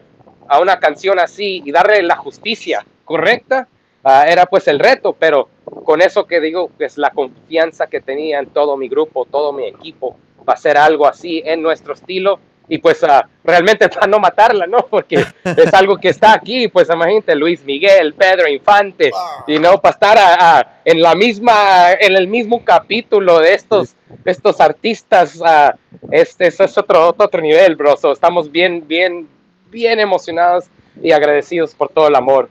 a 0.48 0.60
una 0.60 0.78
canción 0.78 1.18
así 1.18 1.62
y 1.64 1.72
darle 1.72 2.02
la 2.02 2.16
justicia 2.16 2.84
correcta, 3.06 3.68
uh, 4.08 4.26
era 4.26 4.46
pues 4.46 4.66
el 4.68 4.78
reto, 4.78 5.14
pero 5.18 5.48
con 5.84 6.00
eso 6.00 6.26
que 6.26 6.40
digo, 6.40 6.70
es 6.78 6.98
la 6.98 7.10
confianza 7.10 7.86
que 7.86 8.00
tenía 8.00 8.38
en 8.38 8.46
todo 8.46 8.76
mi 8.76 8.88
grupo, 8.88 9.26
todo 9.26 9.52
mi 9.52 9.66
equipo, 9.66 10.16
para 10.44 10.58
hacer 10.58 10.76
algo 10.76 11.06
así 11.06 11.42
en 11.44 11.62
nuestro 11.62 11.94
estilo 11.94 12.40
y 12.70 12.78
pues 12.78 13.02
uh, 13.02 13.22
realmente 13.44 13.88
para 13.88 14.06
no 14.06 14.18
matarla, 14.18 14.66
¿no? 14.66 14.86
Porque 14.86 15.24
es 15.44 15.74
algo 15.74 15.96
que 15.96 16.08
está 16.08 16.32
aquí, 16.32 16.68
pues 16.68 16.88
imagínate 16.90 17.34
Luis 17.34 17.64
Miguel, 17.64 18.14
Pedro 18.14 18.48
Infante, 18.48 19.10
y 19.46 19.58
no 19.58 19.80
para 19.80 19.92
estar 19.92 20.18
a, 20.18 20.80
en 20.84 21.00
la 21.00 21.14
misma, 21.14 21.92
en 21.92 22.16
el 22.16 22.28
mismo 22.28 22.64
capítulo 22.64 23.40
de 23.40 23.54
estos, 23.54 23.94
estos 24.24 24.60
artistas, 24.60 25.36
uh, 25.36 25.76
este, 26.10 26.48
eso 26.48 26.64
es 26.64 26.76
otro, 26.76 27.14
otro 27.16 27.40
nivel, 27.40 27.76
bro. 27.76 27.94
estamos 28.12 28.50
bien, 28.50 28.86
bien, 28.86 29.28
bien 29.70 30.00
emocionados 30.00 30.64
y 31.02 31.12
agradecidos 31.12 31.74
por 31.74 31.88
todo 31.88 32.08
el 32.08 32.14
amor 32.14 32.48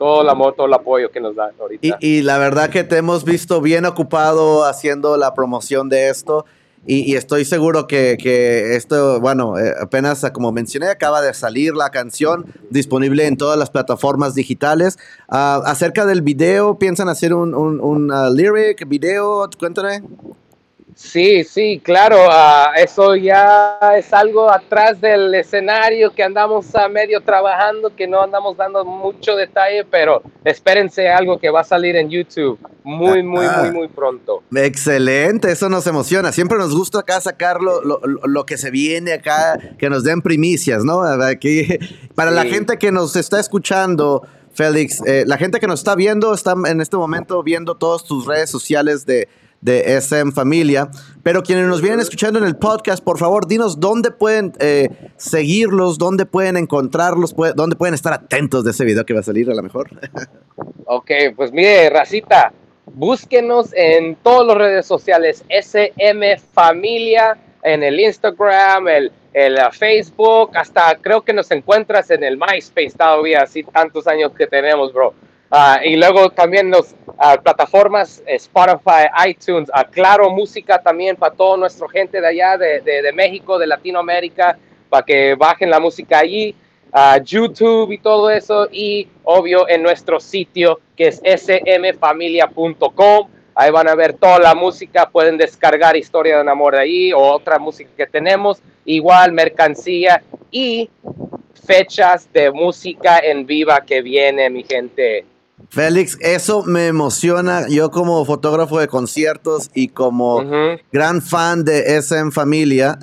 todo 0.00 0.22
el 0.22 0.30
amor, 0.30 0.54
todo 0.56 0.66
el 0.66 0.72
apoyo 0.72 1.10
que 1.10 1.20
nos 1.20 1.36
da 1.36 1.52
ahorita. 1.60 1.98
Y, 2.00 2.22
la 2.22 2.38
verdad 2.38 2.70
que 2.70 2.84
te 2.84 2.96
hemos 2.96 3.22
visto 3.22 3.60
bien 3.60 3.84
ocupado 3.84 4.64
haciendo 4.64 5.18
la 5.18 5.34
promoción 5.34 5.90
de 5.90 6.08
esto. 6.08 6.46
Y, 6.86 7.16
estoy 7.16 7.44
seguro 7.44 7.86
que, 7.86 8.16
que 8.18 8.76
esto, 8.76 9.20
bueno, 9.20 9.58
eh, 9.58 9.74
apenas 9.78 10.24
como 10.32 10.52
mencioné, 10.52 10.86
acaba 10.86 11.20
de 11.20 11.34
salir 11.34 11.74
la 11.74 11.90
canción 11.90 12.46
disponible 12.70 13.26
en 13.26 13.36
todas 13.36 13.58
las 13.58 13.68
plataformas 13.68 14.34
digitales. 14.34 14.96
Uh, 15.28 15.60
acerca 15.66 16.06
del 16.06 16.22
video, 16.22 16.78
¿piensan 16.78 17.10
hacer 17.10 17.34
un, 17.34 17.54
un, 17.54 17.78
un 17.78 18.10
uh, 18.10 18.34
lyric, 18.34 18.88
video? 18.88 19.50
Cuéntame. 19.58 20.00
Sí, 20.94 21.44
sí, 21.44 21.80
claro, 21.82 22.26
uh, 22.26 22.74
eso 22.76 23.16
ya 23.16 23.78
es 23.96 24.12
algo 24.12 24.50
atrás 24.50 25.00
del 25.00 25.34
escenario 25.34 26.12
que 26.12 26.22
andamos 26.22 26.74
a 26.74 26.88
medio 26.88 27.20
trabajando, 27.20 27.94
que 27.94 28.06
no 28.06 28.22
andamos 28.22 28.56
dando 28.56 28.84
mucho 28.84 29.36
detalle, 29.36 29.84
pero 29.84 30.22
espérense 30.44 31.08
algo 31.08 31.38
que 31.38 31.50
va 31.50 31.60
a 31.60 31.64
salir 31.64 31.96
en 31.96 32.10
YouTube 32.10 32.58
muy, 32.84 33.22
muy, 33.22 33.40
muy, 33.40 33.46
ah. 33.46 33.70
muy 33.72 33.88
pronto. 33.88 34.42
Excelente, 34.54 35.52
eso 35.52 35.68
nos 35.68 35.86
emociona. 35.86 36.32
Siempre 36.32 36.58
nos 36.58 36.74
gusta 36.74 37.00
acá 37.00 37.20
sacar 37.20 37.60
lo, 37.60 37.80
lo, 37.82 38.46
que 38.46 38.56
se 38.56 38.70
viene 38.70 39.12
acá, 39.12 39.58
que 39.78 39.90
nos 39.90 40.04
den 40.04 40.22
primicias, 40.22 40.84
¿no? 40.84 41.02
Aquí, 41.02 41.66
para 42.14 42.30
la 42.30 42.44
gente 42.44 42.78
que 42.78 42.90
nos 42.92 43.16
está 43.16 43.40
escuchando, 43.40 44.26
Félix, 44.54 45.02
eh, 45.06 45.24
la 45.26 45.36
gente 45.36 45.60
que 45.60 45.66
nos 45.66 45.80
está 45.80 45.94
viendo 45.94 46.34
está 46.34 46.54
en 46.66 46.80
este 46.80 46.96
momento 46.96 47.42
viendo 47.42 47.76
todas 47.76 48.04
tus 48.04 48.26
redes 48.26 48.50
sociales 48.50 49.06
de 49.06 49.28
de 49.60 49.96
SM 50.00 50.32
Familia. 50.32 50.90
Pero 51.22 51.42
quienes 51.42 51.66
nos 51.66 51.82
vienen 51.82 52.00
escuchando 52.00 52.38
en 52.38 52.46
el 52.46 52.56
podcast, 52.56 53.02
por 53.04 53.18
favor, 53.18 53.46
dinos 53.46 53.80
dónde 53.80 54.10
pueden 54.10 54.52
eh, 54.58 54.88
seguirlos, 55.16 55.98
dónde 55.98 56.26
pueden 56.26 56.56
encontrarlos, 56.56 57.34
dónde 57.54 57.76
pueden 57.76 57.94
estar 57.94 58.12
atentos 58.12 58.64
de 58.64 58.70
ese 58.70 58.84
video 58.84 59.04
que 59.04 59.14
va 59.14 59.20
a 59.20 59.24
salir 59.24 59.50
a 59.50 59.54
lo 59.54 59.62
mejor. 59.62 59.90
ok, 60.86 61.10
pues 61.36 61.52
mire, 61.52 61.90
Racita, 61.90 62.52
búsquenos 62.86 63.72
en 63.74 64.16
todas 64.16 64.46
las 64.46 64.56
redes 64.56 64.86
sociales, 64.86 65.44
SM 65.48 66.38
Familia, 66.52 67.36
en 67.62 67.82
el 67.82 68.00
Instagram, 68.00 68.88
el, 68.88 69.12
el 69.32 69.54
uh, 69.54 69.72
Facebook, 69.72 70.50
hasta 70.54 70.96
creo 71.00 71.22
que 71.22 71.32
nos 71.32 71.50
encuentras 71.50 72.10
en 72.10 72.24
el 72.24 72.38
MySpace 72.38 72.92
todavía, 72.96 73.42
así 73.42 73.62
tantos 73.62 74.06
años 74.06 74.32
que 74.32 74.46
tenemos, 74.46 74.92
bro. 74.92 75.14
Uh, 75.50 75.82
y 75.84 75.96
luego 75.96 76.30
también 76.30 76.70
las 76.70 76.94
uh, 77.08 77.42
plataformas 77.42 78.22
eh, 78.24 78.36
Spotify, 78.36 79.08
iTunes, 79.26 79.68
uh, 79.70 79.82
Claro 79.90 80.30
Música 80.30 80.80
también 80.80 81.16
para 81.16 81.34
toda 81.34 81.56
nuestra 81.56 81.88
gente 81.88 82.20
de 82.20 82.26
allá, 82.28 82.56
de, 82.56 82.80
de, 82.82 83.02
de, 83.02 83.12
México, 83.12 83.58
de 83.58 83.66
Latinoamérica, 83.66 84.56
para 84.88 85.04
que 85.04 85.34
bajen 85.34 85.68
la 85.68 85.80
música 85.80 86.20
allí, 86.20 86.54
YouTube 87.24 87.90
y 87.92 87.98
todo 87.98 88.30
eso, 88.30 88.68
y 88.70 89.08
obvio 89.24 89.68
en 89.68 89.82
nuestro 89.82 90.20
sitio 90.20 90.78
que 90.96 91.08
es 91.08 91.20
smfamilia.com. 91.42 93.28
Ahí 93.56 93.70
van 93.72 93.88
a 93.88 93.96
ver 93.96 94.12
toda 94.14 94.38
la 94.38 94.54
música, 94.54 95.08
pueden 95.10 95.36
descargar 95.36 95.96
Historia 95.96 96.36
de 96.36 96.42
un 96.42 96.48
Amor 96.48 96.76
ahí 96.76 97.12
o 97.12 97.18
otra 97.18 97.58
música 97.58 97.90
que 97.96 98.06
tenemos, 98.06 98.62
igual 98.84 99.32
mercancía 99.32 100.22
y 100.50 100.88
fechas 101.66 102.32
de 102.32 102.52
música 102.52 103.18
en 103.18 103.46
viva 103.46 103.80
que 103.84 104.00
viene, 104.00 104.48
mi 104.48 104.62
gente. 104.62 105.24
Félix, 105.70 106.18
eso 106.20 106.64
me 106.64 106.88
emociona. 106.88 107.68
Yo 107.68 107.92
como 107.92 108.24
fotógrafo 108.24 108.80
de 108.80 108.88
conciertos 108.88 109.70
y 109.72 109.88
como 109.88 110.42
gran 110.92 111.22
fan 111.22 111.64
de 111.64 111.96
SM 111.96 112.32
Familia, 112.32 112.98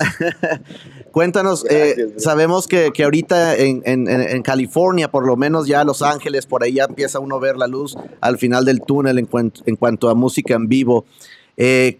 cuéntanos, 1.12 1.64
eh, 1.70 2.14
sabemos 2.18 2.68
que, 2.68 2.92
ahorita 3.02 3.56
en, 3.56 4.42
California, 4.42 5.10
por 5.10 5.26
lo 5.26 5.36
menos 5.36 5.66
ya 5.66 5.82
Los 5.82 6.02
Ángeles, 6.02 6.44
por 6.44 6.62
ahí 6.62 6.74
ya 6.74 6.84
empieza 6.84 7.20
uno 7.20 7.36
a 7.36 7.40
ver 7.40 7.56
la 7.56 7.66
luz 7.66 7.96
al 8.20 8.36
final 8.36 8.66
del 8.66 8.82
túnel 8.82 9.18
en, 9.18 9.26
cuanto, 9.76 10.10
a 10.10 10.14
música 10.14 10.54
en 10.54 10.68
vivo. 10.68 11.06
Eh, 11.56 11.98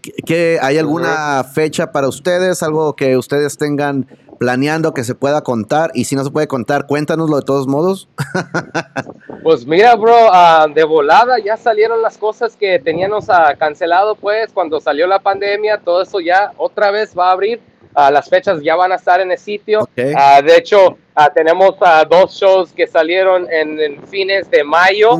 ¿Hay 0.61 0.77
alguna 0.77 1.43
fecha 1.43 1.91
para 1.91 2.07
ustedes? 2.07 2.61
¿Algo 2.61 2.95
que 2.95 3.17
ustedes 3.17 3.57
tengan 3.57 4.07
planeando 4.39 4.93
que 4.93 5.03
se 5.03 5.13
pueda 5.13 5.41
contar? 5.41 5.91
Y 5.93 6.05
si 6.05 6.15
no 6.15 6.23
se 6.23 6.31
puede 6.31 6.47
contar, 6.47 6.87
cuéntanoslo 6.87 7.37
de 7.37 7.45
todos 7.45 7.67
modos. 7.67 8.09
pues 9.43 9.67
mira, 9.67 9.95
bro, 9.95 10.15
ah, 10.31 10.65
de 10.73 10.83
volada 10.83 11.37
ya 11.37 11.57
salieron 11.57 12.01
las 12.01 12.17
cosas 12.17 12.55
que 12.55 12.79
teníamos 12.79 13.27
uh, 13.27 13.57
cancelado, 13.59 14.15
pues 14.15 14.51
cuando 14.51 14.79
salió 14.79 15.05
la 15.05 15.19
pandemia, 15.19 15.77
todo 15.77 16.01
eso 16.01 16.19
ya 16.19 16.53
otra 16.57 16.89
vez 16.89 17.13
va 17.15 17.29
a 17.29 17.33
abrir. 17.33 17.59
Uh, 17.95 18.11
las 18.11 18.29
fechas 18.29 18.61
ya 18.63 18.75
van 18.75 18.91
a 18.91 18.95
estar 18.95 19.19
en 19.19 19.31
el 19.31 19.37
sitio. 19.37 19.87
de 19.95 20.55
hecho, 20.55 20.97
tenemos 21.35 21.75
dos 22.09 22.31
shows 22.33 22.71
que 22.71 22.87
salieron 22.87 23.47
en, 23.51 24.01
fines 24.07 24.49
de 24.49 24.63
mayo 24.63 25.11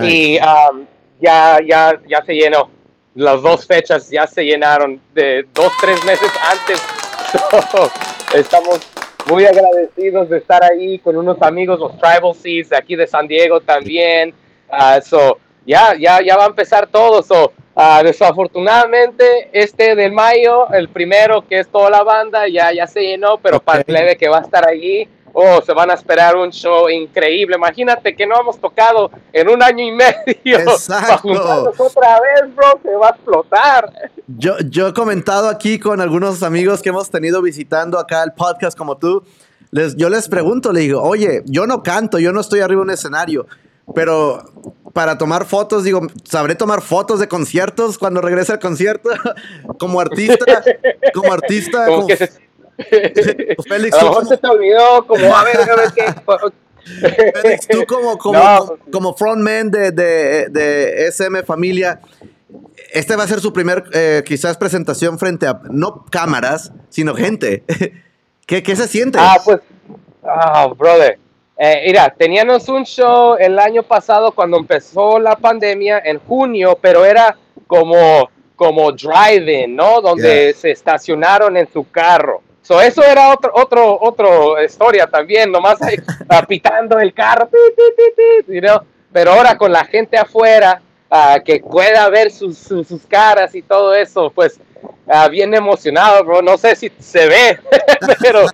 y 0.00 0.36
ya, 0.36 1.58
ya, 1.66 2.00
ya 2.08 2.24
se 2.24 2.34
llenó. 2.34 2.70
Las 3.14 3.42
dos 3.42 3.66
fechas 3.66 4.08
ya 4.08 4.26
se 4.26 4.44
llenaron 4.44 5.00
de 5.14 5.44
dos, 5.52 5.72
tres 5.80 6.04
meses 6.04 6.30
antes. 6.52 6.80
Estamos 8.34 8.80
muy 9.28 9.44
agradecidos 9.44 10.30
de 10.30 10.38
estar 10.38 10.62
ahí 10.62 11.00
con 11.00 11.16
unos 11.16 11.42
amigos, 11.42 11.80
los 11.80 11.98
Tribal 11.98 12.32
Seas 12.34 12.68
de 12.68 12.76
aquí 12.76 12.94
de 12.94 13.08
San 13.08 13.26
Diego 13.26 13.60
también. 13.60 14.32
Uh, 14.68 15.34
ya, 15.66 15.96
ya, 15.98 16.22
ya 16.22 16.36
va 16.36 16.44
a 16.44 16.48
empezar 16.48 16.86
todo. 16.86 17.24
So, 17.24 17.52
ah, 17.74 18.02
desafortunadamente, 18.04 19.50
este 19.52 19.96
del 19.96 20.12
mayo, 20.12 20.72
el 20.72 20.88
primero 20.88 21.44
que 21.46 21.58
es 21.58 21.68
toda 21.68 21.90
la 21.90 22.04
banda, 22.04 22.46
ya, 22.46 22.72
ya 22.72 22.86
se 22.86 23.02
llenó, 23.02 23.38
pero 23.38 23.58
para 23.58 23.80
el 23.80 23.84
plebe 23.84 24.16
que 24.16 24.28
va 24.28 24.38
a 24.38 24.42
estar 24.42 24.66
allí, 24.66 25.08
oh, 25.32 25.60
se 25.62 25.72
van 25.72 25.90
a 25.90 25.94
esperar 25.94 26.36
un 26.36 26.50
show 26.50 26.88
increíble. 26.88 27.56
Imagínate 27.56 28.14
que 28.14 28.26
no 28.26 28.40
hemos 28.40 28.58
tocado 28.58 29.10
en 29.32 29.48
un 29.48 29.62
año 29.62 29.84
y 29.84 29.92
medio. 29.92 30.58
Exacto. 30.58 31.28
otra 31.78 32.20
vez, 32.20 32.54
bro, 32.54 32.80
se 32.82 32.96
va 32.96 33.08
a 33.08 33.10
explotar. 33.10 33.92
Yo, 34.26 34.58
yo 34.68 34.88
he 34.88 34.94
comentado 34.94 35.48
aquí 35.48 35.78
con 35.78 36.00
algunos 36.00 36.42
amigos 36.42 36.82
que 36.82 36.88
hemos 36.90 37.10
tenido 37.10 37.42
visitando 37.42 37.98
acá 37.98 38.22
el 38.22 38.32
podcast 38.32 38.76
como 38.76 38.96
tú. 38.96 39.24
Les, 39.70 39.96
yo 39.96 40.08
les 40.08 40.28
pregunto, 40.28 40.72
le 40.72 40.80
digo, 40.80 41.02
oye, 41.02 41.42
yo 41.46 41.66
no 41.66 41.82
canto, 41.82 42.18
yo 42.18 42.32
no 42.32 42.40
estoy 42.40 42.60
arriba 42.60 42.80
de 42.80 42.86
un 42.86 42.90
escenario, 42.90 43.46
pero 43.94 44.42
para 44.92 45.18
tomar 45.18 45.44
fotos, 45.46 45.84
digo, 45.84 46.00
¿sabré 46.24 46.54
tomar 46.54 46.82
fotos 46.82 47.20
de 47.20 47.28
conciertos 47.28 47.98
cuando 47.98 48.20
regrese 48.20 48.52
al 48.52 48.58
concierto? 48.58 49.10
como 49.78 50.00
artista, 50.00 50.62
como 51.14 51.32
artista. 51.32 51.86
Como, 51.86 52.06
que 52.06 52.16
se... 52.16 52.30
Félix, 53.68 53.96
a 53.96 54.04
lo 54.04 54.08
mejor 54.10 54.26
se 54.26 54.36
te 54.36 54.48
olvidó, 54.48 55.06
como, 55.06 55.36
a 55.36 55.44
ver, 55.44 55.56
a 55.58 55.76
ver 55.76 55.92
qué... 55.94 56.04
Félix, 57.42 57.68
tú 57.68 57.84
como, 57.86 58.18
como, 58.18 58.76
como, 58.90 59.14
frontman 59.14 59.70
de, 59.70 59.92
de, 59.92 60.48
de, 60.48 61.06
SM 61.08 61.42
Familia, 61.44 62.00
este 62.92 63.16
va 63.16 63.24
a 63.24 63.28
ser 63.28 63.40
su 63.40 63.52
primer, 63.52 63.84
eh, 63.92 64.22
quizás, 64.24 64.56
presentación 64.56 65.18
frente 65.18 65.46
a, 65.46 65.60
no 65.70 66.04
cámaras, 66.10 66.72
sino 66.88 67.14
gente. 67.14 67.64
¿Qué, 68.46 68.62
qué 68.62 68.74
se 68.74 68.88
siente? 68.88 69.18
Ah, 69.20 69.36
pues, 69.44 69.60
ah, 70.24 70.68
brother. 70.76 71.18
Eh, 71.56 71.82
mira, 71.86 72.08
teníamos 72.16 72.68
un 72.70 72.84
show 72.84 73.36
el 73.38 73.58
año 73.58 73.82
pasado 73.82 74.32
cuando 74.32 74.56
empezó 74.56 75.18
la 75.18 75.36
pandemia 75.36 76.00
en 76.04 76.18
junio, 76.18 76.78
pero 76.80 77.04
era 77.04 77.36
como, 77.66 78.30
como 78.56 78.90
driving, 78.92 79.76
¿no? 79.76 80.00
Donde 80.00 80.54
se 80.54 80.70
estacionaron 80.70 81.58
en 81.58 81.70
su 81.70 81.88
carro. 81.90 82.42
So, 82.62 82.80
eso 82.80 83.02
era 83.02 83.30
otro, 83.30 83.50
otro, 83.54 83.98
otro 84.00 84.62
historia 84.62 85.06
también, 85.06 85.50
nomás 85.50 85.78
pitando 86.48 86.98
el 86.98 87.12
carro, 87.12 87.48
pero 89.12 89.32
ahora 89.32 89.56
con 89.56 89.72
la 89.72 89.84
gente 89.84 90.16
afuera, 90.16 90.80
uh, 91.10 91.42
que 91.44 91.60
pueda 91.60 92.08
ver 92.08 92.30
sus, 92.30 92.58
sus, 92.58 93.06
caras 93.08 93.54
y 93.54 93.62
todo 93.62 93.94
eso, 93.94 94.30
pues 94.30 94.60
uh, 95.06 95.28
bien 95.30 95.52
emocionado, 95.54 96.24
bro. 96.24 96.42
No 96.42 96.56
sé 96.56 96.76
si 96.76 96.90
se 96.98 97.26
ve, 97.26 97.58
pero 98.22 98.46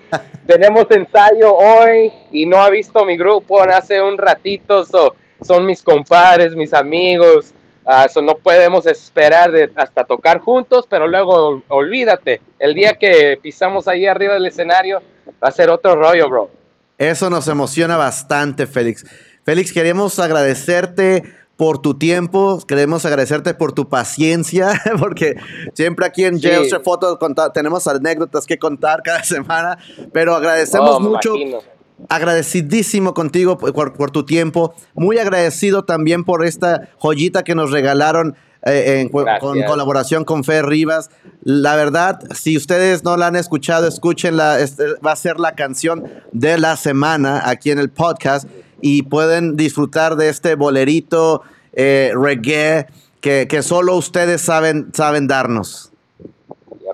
tenemos 0.47 0.87
ensayo 0.91 1.55
hoy 1.55 2.13
y 2.31 2.47
no 2.47 2.63
ha 2.63 2.71
visto 2.71 3.05
mi 3.05 3.17
grupo 3.17 3.63
hace 3.63 4.01
un 4.01 4.17
ratito, 4.17 4.85
son 5.43 5.67
mis 5.67 5.83
compadres, 5.83 6.55
mis 6.55 6.73
amigos. 6.73 7.53
Uh, 7.87 8.21
no 8.21 8.37
podemos 8.37 8.85
esperar 8.87 9.53
de, 9.53 9.71
hasta 9.77 10.03
tocar 10.03 10.41
juntos, 10.41 10.87
pero 10.91 11.07
luego 11.07 11.63
olvídate, 11.69 12.41
el 12.59 12.75
día 12.75 12.95
que 12.95 13.39
pisamos 13.41 13.87
ahí 13.87 14.07
arriba 14.07 14.35
del 14.35 14.47
escenario 14.47 15.01
va 15.43 15.49
a 15.49 15.53
ser 15.53 15.71
otro 15.71 15.95
rollo, 15.95 16.29
bro. 16.29 16.51
Eso 16.99 17.31
nos 17.31 17.47
emociona 17.47 17.97
bastante, 17.97 18.67
Félix. 18.67 19.05
Félix, 19.45 19.73
queremos 19.73 20.19
agradecerte 20.19 21.23
por 21.57 21.81
tu 21.81 21.97
tiempo, 21.97 22.59
queremos 22.67 23.05
agradecerte 23.07 23.55
por 23.55 23.73
tu 23.73 23.89
paciencia, 23.89 24.83
porque 24.99 25.37
siempre 25.75 26.07
aquí 26.07 26.25
en 26.25 26.41
sí. 26.41 26.49
Photo 26.85 27.19
tenemos 27.55 27.87
anécdotas 27.87 28.47
que 28.47 28.59
contar 28.59 29.03
cada 29.05 29.23
semana, 29.25 29.79
pero 30.13 30.35
agradecemos 30.35 30.97
oh, 30.97 31.01
mucho. 31.01 31.35
Agradecidísimo 32.09 33.15
contigo 33.15 33.57
por, 33.57 34.11
tu 34.11 34.25
tiempo, 34.27 34.75
muy 34.95 35.19
agradecido 35.19 35.85
también 35.85 36.25
por 36.25 36.45
esta 36.45 36.91
joyita 36.99 37.43
que 37.43 37.55
nos 37.55 37.71
regalaron 37.71 38.37
eh, 38.67 39.01
en, 39.01 39.09
con 39.09 39.63
colaboración 39.63 40.25
con 40.25 40.45
Fer 40.45 40.67
Rivas. 40.67 41.11
La 41.43 41.75
verdad, 41.75 42.21
si 42.35 42.57
ustedes 42.57 43.03
no 43.03 43.17
la 43.17 43.29
han 43.29 43.37
escuchado, 43.37 43.89
escúchenla, 43.89 44.61
este, 44.61 44.85
va 45.05 45.13
a 45.13 45.17
ser 45.17 45.41
la 45.41 45.55
canción 45.55 46.05
de 46.33 46.59
la 46.59 46.77
semana 46.77 47.49
aquí 47.49 47.71
en 47.71 47.79
el 47.79 47.89
podcast 47.89 48.47
y 48.83 49.05
pueden 49.05 49.57
disfrutar 49.57 50.17
de 50.17 50.29
este 50.29 50.55
bolerito 50.55 51.43
eh, 51.73 52.13
reggae 52.15 52.87
que, 53.23 53.47
que, 53.49 53.63
solo 53.63 53.97
ustedes 53.97 54.43
saben, 54.43 54.91
saben 54.93 55.29
darnos. 55.29 55.93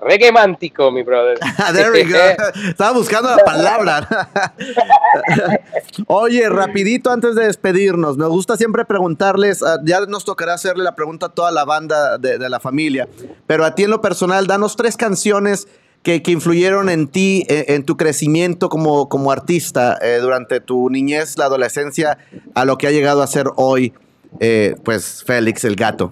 Reggae 0.03 0.31
mántico, 0.31 0.91
mi 0.91 1.03
brother. 1.03 1.39
There 1.73 1.91
we 1.91 2.03
go. 2.03 2.17
Estaba 2.69 2.91
buscando 2.91 3.29
la 3.29 3.43
palabra. 3.43 4.07
Oye, 6.07 6.49
rapidito 6.49 7.11
antes 7.11 7.35
de 7.35 7.45
despedirnos, 7.45 8.17
me 8.17 8.27
gusta 8.27 8.57
siempre 8.57 8.85
preguntarles, 8.85 9.63
ah, 9.63 9.77
ya 9.83 10.01
nos 10.01 10.25
tocará 10.25 10.53
hacerle 10.53 10.83
la 10.83 10.95
pregunta 10.95 11.27
a 11.27 11.29
toda 11.29 11.51
la 11.51 11.65
banda 11.65 12.17
de, 12.17 12.37
de 12.37 12.49
la 12.49 12.59
familia, 12.59 13.07
pero 13.47 13.65
a 13.65 13.75
ti 13.75 13.83
en 13.83 13.91
lo 13.91 14.01
personal, 14.01 14.47
danos 14.47 14.75
tres 14.75 14.97
canciones 14.97 15.67
que, 16.03 16.21
que, 16.21 16.31
influyeron 16.31 16.89
en 16.89 17.07
ti, 17.07 17.45
en, 17.47 17.83
tu 17.85 17.95
crecimiento 17.97 18.69
como, 18.69 19.07
como 19.07 19.31
artista 19.31 19.97
eh, 20.01 20.19
durante 20.21 20.59
tu 20.59 20.89
niñez, 20.89 21.37
la 21.37 21.45
adolescencia, 21.45 22.17
a 22.53 22.65
lo 22.65 22.77
que 22.77 22.87
ha 22.87 22.91
llegado 22.91 23.23
a 23.23 23.27
ser 23.27 23.47
hoy, 23.55 23.93
eh, 24.39 24.75
pues, 24.83 25.23
Félix 25.25 25.63
el 25.63 25.75
gato? 25.75 26.11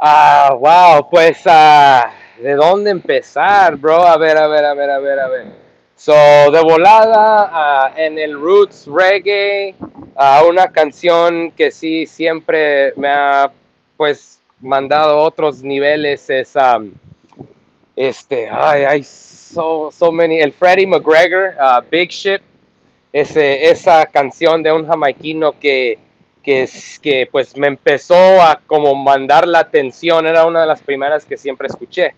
Ah, 0.00 0.54
wow, 0.58 1.08
pues, 1.10 1.38
uh, 1.44 2.08
¿de 2.40 2.54
dónde 2.54 2.90
empezar, 2.90 3.76
bro? 3.76 4.02
A 4.02 4.16
ver, 4.16 4.36
a 4.36 4.46
ver, 4.46 4.64
a 4.64 4.74
ver, 4.74 4.90
a 4.90 4.98
ver, 4.98 5.18
a 5.18 5.28
ver. 5.28 5.46
So, 5.96 6.12
de 6.12 6.60
volada 6.62 7.90
uh, 7.94 7.98
en 7.98 8.18
el 8.18 8.38
roots 8.38 8.86
reggae, 8.86 9.74
uh, 9.80 10.48
una 10.48 10.70
canción 10.70 11.50
que 11.52 11.70
sí 11.70 12.06
siempre 12.06 12.92
me 12.96 13.08
ha, 13.08 13.50
pues, 13.96 14.40
mandado 14.60 15.18
a 15.18 15.22
otros 15.22 15.62
niveles 15.62 16.28
es... 16.28 16.54
Um, 16.54 16.92
este, 17.96 18.46
ay, 18.50 18.84
hay 18.84 19.02
so, 19.02 19.90
so 19.90 20.12
many. 20.12 20.38
El 20.38 20.52
Freddie 20.52 20.86
McGregor, 20.86 21.54
uh, 21.58 21.82
Big 21.90 22.10
Ship, 22.10 22.42
ese, 23.10 23.70
esa 23.70 24.04
canción 24.04 24.62
de 24.62 24.70
un 24.70 24.86
jamaiquino 24.86 25.58
que, 25.58 25.98
que, 26.42 26.68
que 27.00 27.26
pues 27.32 27.56
me 27.56 27.68
empezó 27.68 28.14
a 28.14 28.60
como 28.66 28.94
mandar 28.94 29.48
la 29.48 29.60
atención, 29.60 30.26
era 30.26 30.44
una 30.44 30.60
de 30.60 30.66
las 30.66 30.82
primeras 30.82 31.24
que 31.24 31.38
siempre 31.38 31.68
escuché. 31.68 32.14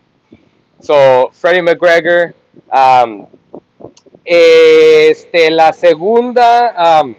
So, 0.81 1.31
Freddie 1.33 1.63
McGregor, 1.63 2.35
um, 2.73 3.27
este, 4.25 5.51
la 5.51 5.73
segunda, 5.73 7.03
um, 7.03 7.15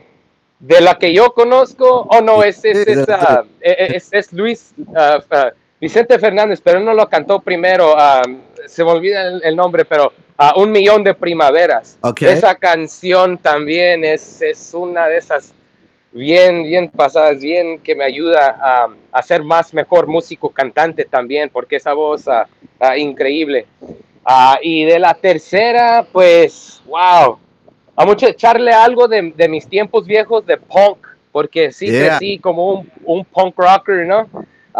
de 0.59 0.81
la 0.81 0.97
que 0.97 1.13
yo 1.13 1.33
conozco, 1.33 2.07
oh 2.09 2.21
no, 2.21 2.43
es, 2.43 2.63
es, 2.65 2.87
es, 2.87 3.07
uh, 3.07 3.45
es, 3.61 4.09
es 4.11 4.33
Luis, 4.33 4.73
uh, 4.77 5.17
uh, 5.33 5.51
Vicente 5.79 6.19
Fernández, 6.19 6.59
pero 6.61 6.79
no 6.79 6.93
lo 6.93 7.07
cantó 7.07 7.39
primero. 7.39 7.95
Um, 7.95 8.41
se 8.67 8.83
me 8.83 8.91
olvida 8.91 9.39
el, 9.41 9.55
nombre, 9.55 9.85
pero 9.85 10.11
a 10.37 10.57
Un 10.57 10.71
Millón 10.71 11.03
de 11.03 11.13
Primaveras. 11.13 11.97
Esa 12.19 12.55
canción 12.55 13.37
también 13.37 14.03
es, 14.03 14.41
es 14.41 14.73
una 14.73 15.07
de 15.07 15.17
esas 15.17 15.53
bien, 16.11 16.63
bien 16.63 16.89
pasadas, 16.89 17.39
bien 17.39 17.79
que 17.79 17.95
me 17.95 18.03
ayuda 18.03 18.57
a, 18.61 18.87
a 19.11 19.21
ser 19.21 19.43
más 19.43 19.73
mejor 19.73 20.07
músico 20.07 20.49
cantante 20.49 21.05
también, 21.05 21.49
porque 21.49 21.75
esa 21.75 21.93
voz 21.93 22.27
uh, 22.27 22.43
uh, 22.83 22.95
increíble. 22.97 23.65
Uh, 24.25 24.57
y 24.61 24.85
de 24.85 24.99
la 24.99 25.13
tercera, 25.13 26.05
pues, 26.11 26.81
wow, 26.85 27.39
a 27.95 28.05
mucho 28.05 28.27
echarle 28.27 28.71
algo 28.71 29.07
de, 29.07 29.33
de 29.35 29.49
mis 29.49 29.67
tiempos 29.67 30.05
viejos 30.05 30.45
de 30.45 30.57
punk, 30.57 31.07
porque 31.31 31.71
sí 31.71 31.87
crecí 31.87 32.39
como 32.39 32.73
un, 32.73 32.91
un 33.03 33.25
punk 33.25 33.57
rocker, 33.57 34.05
¿no? 34.05 34.27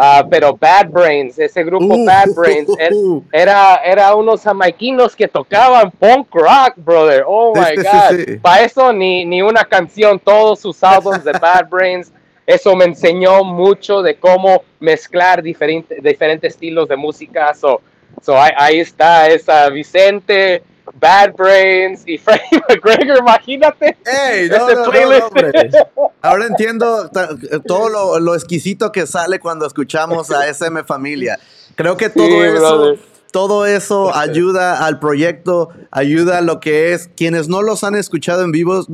Uh, 0.00 0.26
pero 0.30 0.56
Bad 0.56 0.88
Brains, 0.88 1.38
ese 1.38 1.62
grupo 1.62 1.94
uh, 1.94 2.06
Bad 2.06 2.30
Brains, 2.34 2.70
uh, 2.70 3.22
era, 3.32 3.82
era 3.84 4.14
unos 4.14 4.40
jamaiquinos 4.40 5.14
que 5.14 5.28
tocaban 5.28 5.90
punk 5.90 6.26
rock, 6.32 6.72
brother. 6.76 7.22
Oh 7.26 7.52
my 7.54 7.76
God. 7.76 8.40
Para 8.40 8.64
eso 8.64 8.94
ni, 8.94 9.26
ni 9.26 9.42
una 9.42 9.62
canción, 9.62 10.18
todos 10.18 10.60
sus 10.60 10.82
álbumes 10.82 11.22
de 11.22 11.32
Bad 11.32 11.68
Brains. 11.68 12.10
Eso 12.46 12.74
me 12.74 12.86
enseñó 12.86 13.44
mucho 13.44 14.00
de 14.00 14.16
cómo 14.16 14.62
mezclar 14.78 15.42
diferentes 15.42 16.02
diferentes 16.02 16.54
estilos 16.54 16.88
de 16.88 16.96
música. 16.96 17.52
So, 17.52 17.82
so 18.22 18.40
ahí, 18.40 18.52
ahí 18.56 18.80
está 18.80 19.28
esa 19.28 19.68
Vicente, 19.68 20.62
Bad 20.94 21.34
Brains 21.36 22.02
y 22.06 22.18
Freddie 22.18 22.62
McGregor, 22.68 23.18
imagínate. 23.18 23.96
Ey, 24.04 24.48
no, 24.48 24.68
no, 24.68 26.10
Ahora 26.22 26.46
entiendo 26.46 27.10
todo 27.66 27.88
lo, 27.88 28.20
lo, 28.20 28.34
exquisito 28.34 28.92
que 28.92 29.06
sale 29.06 29.38
cuando 29.38 29.66
escuchamos 29.66 30.30
a 30.30 30.46
SM 30.52 30.84
Familia. 30.84 31.38
Creo 31.76 31.96
que 31.96 32.10
todo 32.10 32.26
sí, 32.26 32.34
eso, 32.34 32.78
brother. 32.78 32.98
todo 33.32 33.66
eso 33.66 34.14
ayuda 34.14 34.84
al 34.84 34.98
proyecto, 34.98 35.70
ayuda 35.90 36.38
a 36.38 36.40
lo 36.42 36.60
que 36.60 36.92
es. 36.92 37.08
Quienes 37.16 37.48
no 37.48 37.62
los 37.62 37.84
han 37.84 37.94
escuchado 37.94 38.42
en 38.42 38.52
vivo, 38.52 38.84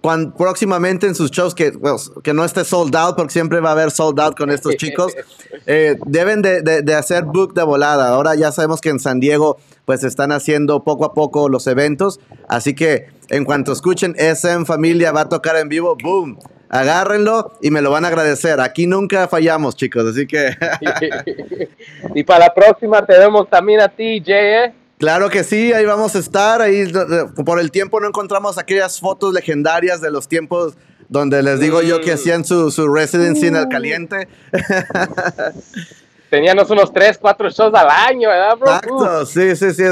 cuando, 0.00 0.34
próximamente 0.34 1.06
en 1.06 1.14
sus 1.14 1.30
shows, 1.30 1.54
que, 1.54 1.70
well, 1.70 1.96
que 2.22 2.32
no 2.32 2.44
esté 2.44 2.64
sold 2.64 2.94
out, 2.96 3.16
porque 3.16 3.32
siempre 3.32 3.60
va 3.60 3.70
a 3.70 3.72
haber 3.72 3.90
sold 3.90 4.18
out 4.20 4.36
con 4.36 4.50
estos 4.50 4.76
chicos, 4.76 5.12
eh, 5.66 5.98
deben 6.06 6.40
de, 6.40 6.62
de, 6.62 6.82
de 6.82 6.94
hacer 6.94 7.24
book 7.24 7.54
de 7.54 7.62
volada. 7.62 8.08
Ahora 8.08 8.34
ya 8.34 8.52
sabemos 8.52 8.80
que 8.80 8.90
en 8.90 9.00
San 9.00 9.20
Diego 9.20 9.58
pues 9.84 10.04
están 10.04 10.32
haciendo 10.32 10.84
poco 10.84 11.04
a 11.04 11.14
poco 11.14 11.48
los 11.48 11.66
eventos. 11.66 12.20
Así 12.48 12.74
que 12.74 13.06
en 13.30 13.44
cuanto 13.44 13.72
escuchen 13.72 14.14
SM 14.18 14.64
Familia 14.64 15.12
va 15.12 15.22
a 15.22 15.28
tocar 15.28 15.56
en 15.56 15.68
vivo, 15.68 15.96
boom. 16.02 16.38
agárrenlo 16.68 17.52
y 17.60 17.70
me 17.70 17.82
lo 17.82 17.90
van 17.90 18.04
a 18.04 18.08
agradecer. 18.08 18.60
Aquí 18.60 18.86
nunca 18.86 19.28
fallamos, 19.28 19.76
chicos, 19.76 20.04
así 20.06 20.26
que... 20.26 20.50
y 22.14 22.24
para 22.24 22.46
la 22.46 22.54
próxima 22.54 23.04
te 23.04 23.18
vemos 23.18 23.48
también 23.48 23.80
a 23.80 23.88
ti, 23.88 24.22
Jay, 24.24 24.66
¿eh? 24.66 24.74
Claro 24.98 25.28
que 25.28 25.44
sí, 25.44 25.72
ahí 25.72 25.84
vamos 25.84 26.14
a 26.14 26.18
estar. 26.18 26.62
Ahí 26.62 26.90
por 27.44 27.60
el 27.60 27.70
tiempo 27.70 28.00
no 28.00 28.08
encontramos 28.08 28.58
aquellas 28.58 29.00
fotos 29.00 29.34
legendarias 29.34 30.00
de 30.00 30.10
los 30.10 30.28
tiempos 30.28 30.76
donde 31.08 31.42
les 31.42 31.60
digo 31.60 31.82
yo 31.82 32.00
que 32.00 32.12
mm. 32.12 32.14
hacían 32.14 32.44
su, 32.44 32.70
su 32.70 32.88
residency 32.92 33.48
en 33.48 33.56
el 33.56 33.68
caliente. 33.68 34.28
Teníamos 36.34 36.68
unos 36.68 36.92
3, 36.92 37.16
4 37.18 37.50
shows 37.50 37.72
al 37.74 37.88
año, 37.88 38.28
¿verdad, 38.28 38.56
bro? 38.58 38.68
Exacto, 38.68 39.26
sí, 39.26 39.54
sí, 39.54 39.72
sí. 39.72 39.84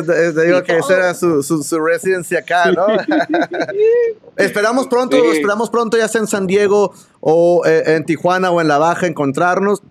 Digo 0.44 0.60
que 0.64 0.76
esa 0.76 0.96
era 0.96 1.14
su, 1.14 1.40
su, 1.40 1.62
su 1.62 1.78
residencia 1.78 2.40
acá, 2.40 2.72
¿no? 2.72 2.84
esperamos 4.36 4.88
pronto, 4.88 5.16
esperamos 5.32 5.70
pronto, 5.70 5.96
ya 5.96 6.08
sea 6.08 6.20
en 6.20 6.26
San 6.26 6.48
Diego 6.48 6.92
o 7.20 7.62
eh, 7.64 7.94
en 7.94 8.04
Tijuana 8.04 8.50
o 8.50 8.60
en 8.60 8.66
La 8.66 8.78
Baja, 8.78 9.06
encontrarnos. 9.06 9.82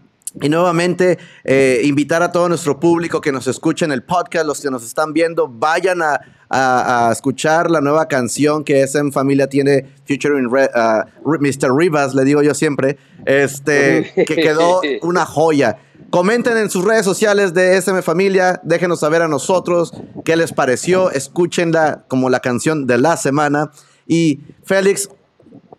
Y 0.41 0.49
nuevamente, 0.49 1.19
eh, 1.45 1.81
invitar 1.85 2.21
a 2.21 2.33
todo 2.33 2.49
nuestro 2.49 2.81
público 2.81 3.21
que 3.21 3.31
nos 3.31 3.47
escuche 3.47 3.85
en 3.85 3.93
el 3.93 4.03
podcast, 4.03 4.45
los 4.45 4.59
que 4.59 4.69
nos 4.69 4.83
están 4.83 5.13
viendo, 5.13 5.47
vayan 5.47 6.01
a, 6.01 6.19
a, 6.49 7.09
escuchar 7.13 7.71
la 7.71 7.79
nueva 7.79 8.09
canción 8.09 8.65
que 8.65 8.85
SM 8.85 9.13
Familia 9.13 9.47
tiene, 9.47 9.85
featuring 10.03 10.47
uh, 10.47 11.37
Mr. 11.39 11.73
Rivas, 11.73 12.13
le 12.13 12.25
digo 12.25 12.41
yo 12.41 12.53
siempre, 12.53 12.97
este, 13.25 14.11
que 14.27 14.35
quedó 14.35 14.81
una 15.01 15.25
joya. 15.25 15.77
Comenten 16.11 16.57
en 16.57 16.69
sus 16.69 16.83
redes 16.83 17.05
sociales 17.05 17.53
de 17.53 17.77
SM 17.77 18.01
Familia, 18.01 18.59
déjenos 18.63 18.99
saber 18.99 19.21
a 19.21 19.29
nosotros 19.29 19.93
qué 20.25 20.35
les 20.35 20.51
pareció, 20.51 21.09
escúchenla 21.09 22.03
como 22.09 22.29
la 22.29 22.41
canción 22.41 22.85
de 22.85 22.97
la 22.97 23.15
semana. 23.15 23.71
Y 24.05 24.41
Félix, 24.65 25.09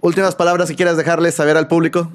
últimas 0.01 0.35
palabras 0.35 0.71
que 0.71 0.75
quieras 0.75 0.97
dejarles 0.97 1.35
saber 1.35 1.59
al 1.59 1.69
público. 1.69 2.11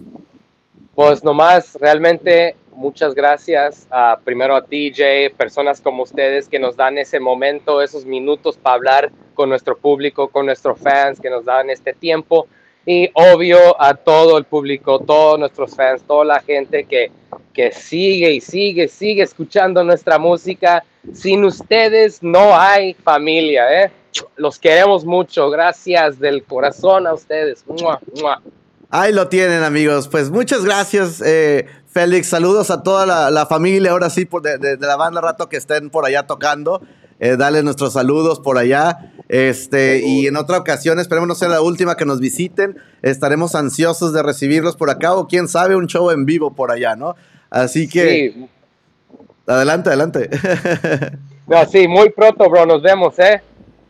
Pues 0.96 1.24
nomás, 1.24 1.78
realmente 1.80 2.56
muchas 2.72 3.14
gracias 3.14 3.86
a, 3.92 4.18
primero 4.24 4.56
a 4.56 4.64
TJ, 4.66 5.36
personas 5.38 5.80
como 5.80 6.02
ustedes 6.02 6.50
que 6.50 6.58
nos 6.58 6.76
dan 6.76 6.98
ese 6.98 7.20
momento, 7.20 7.84
esos 7.84 8.04
minutos 8.04 8.58
para 8.58 8.78
hablar 8.78 9.12
con 9.36 9.48
nuestro 9.48 9.78
público, 9.78 10.30
con 10.30 10.48
nuestros 10.48 10.80
fans, 10.80 11.20
que 11.20 11.30
nos 11.30 11.46
dan 11.46 11.70
este 11.70 11.94
tiempo. 11.94 12.48
Y 12.90 13.10
obvio 13.14 13.80
a 13.82 13.96
todo 13.96 14.38
el 14.38 14.46
público, 14.46 15.00
todos 15.00 15.38
nuestros 15.38 15.76
fans, 15.76 16.02
toda 16.08 16.24
la 16.24 16.40
gente 16.40 16.86
que, 16.86 17.12
que 17.54 17.74
sigue 17.74 18.32
y 18.32 18.40
sigue, 18.40 18.88
sigue 18.88 19.24
escuchando 19.24 19.84
nuestra 19.84 20.18
música. 20.18 20.86
Sin 21.14 21.44
ustedes 21.44 22.24
no 22.24 22.58
hay 22.58 22.94
familia, 22.94 23.84
¿eh? 23.84 23.92
Los 24.38 24.58
queremos 24.58 25.04
mucho. 25.04 25.50
Gracias 25.50 26.18
del 26.18 26.46
corazón 26.46 27.08
a 27.08 27.14
ustedes. 27.14 27.66
Ahí 28.90 29.12
lo 29.12 29.28
tienen, 29.28 29.64
amigos. 29.64 30.08
Pues 30.08 30.30
muchas 30.30 30.64
gracias, 30.64 31.22
eh, 31.26 31.66
Félix. 31.88 32.28
Saludos 32.28 32.72
a 32.72 32.84
toda 32.84 33.30
la, 33.30 33.46
familia, 33.48 33.92
ahora 33.92 34.10
sí, 34.10 34.24
por 34.24 34.42
de, 34.42 34.78
la 34.78 34.96
banda 34.96 35.20
rato 35.20 35.50
que 35.50 35.58
estén 35.58 35.90
por 35.90 36.06
allá 36.06 36.26
tocando. 36.26 36.82
Eh, 37.20 37.36
dale 37.38 37.64
nuestros 37.64 37.94
saludos 37.94 38.40
por 38.40 38.58
allá. 38.58 39.12
Este, 39.30 40.02
y 40.06 40.28
en 40.28 40.38
otra 40.38 40.58
ocasión, 40.58 41.00
esperemos 41.00 41.28
no 41.28 41.36
sea 41.36 41.50
la 41.50 41.62
última 41.62 41.98
que 41.98 42.06
nos 42.06 42.20
visiten. 42.20 42.78
Estaremos 43.02 43.56
ansiosos 43.56 44.14
de 44.14 44.24
recibirlos 44.24 44.76
por 44.76 44.90
acá 44.90 45.16
o 45.16 45.28
quién 45.28 45.48
sabe, 45.48 45.76
un 45.76 45.88
show 45.88 46.12
en 46.12 46.26
vivo 46.26 46.54
por 46.54 46.72
allá, 46.72 46.96
¿no? 46.96 47.16
Así 47.50 47.88
que. 47.88 48.48
Adelante, 49.46 49.90
adelante. 49.90 50.30
sí, 51.72 51.88
muy 51.88 52.10
pronto, 52.10 52.50
bro. 52.50 52.66
Nos 52.66 52.82
vemos, 52.82 53.18
¿eh? 53.20 53.42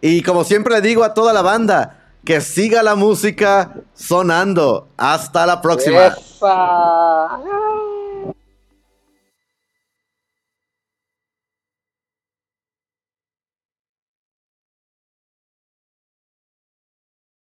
Y 0.01 0.21
como 0.21 0.43
siempre 0.43 0.75
le 0.75 0.81
digo 0.81 1.03
a 1.03 1.13
toda 1.13 1.33
la 1.33 1.41
banda, 1.41 2.11
que 2.23 2.41
siga 2.41 2.83
la 2.83 2.95
música 2.95 3.73
sonando. 3.93 4.89
Hasta 4.97 5.45
la 5.45 5.61
próxima. 5.61 6.15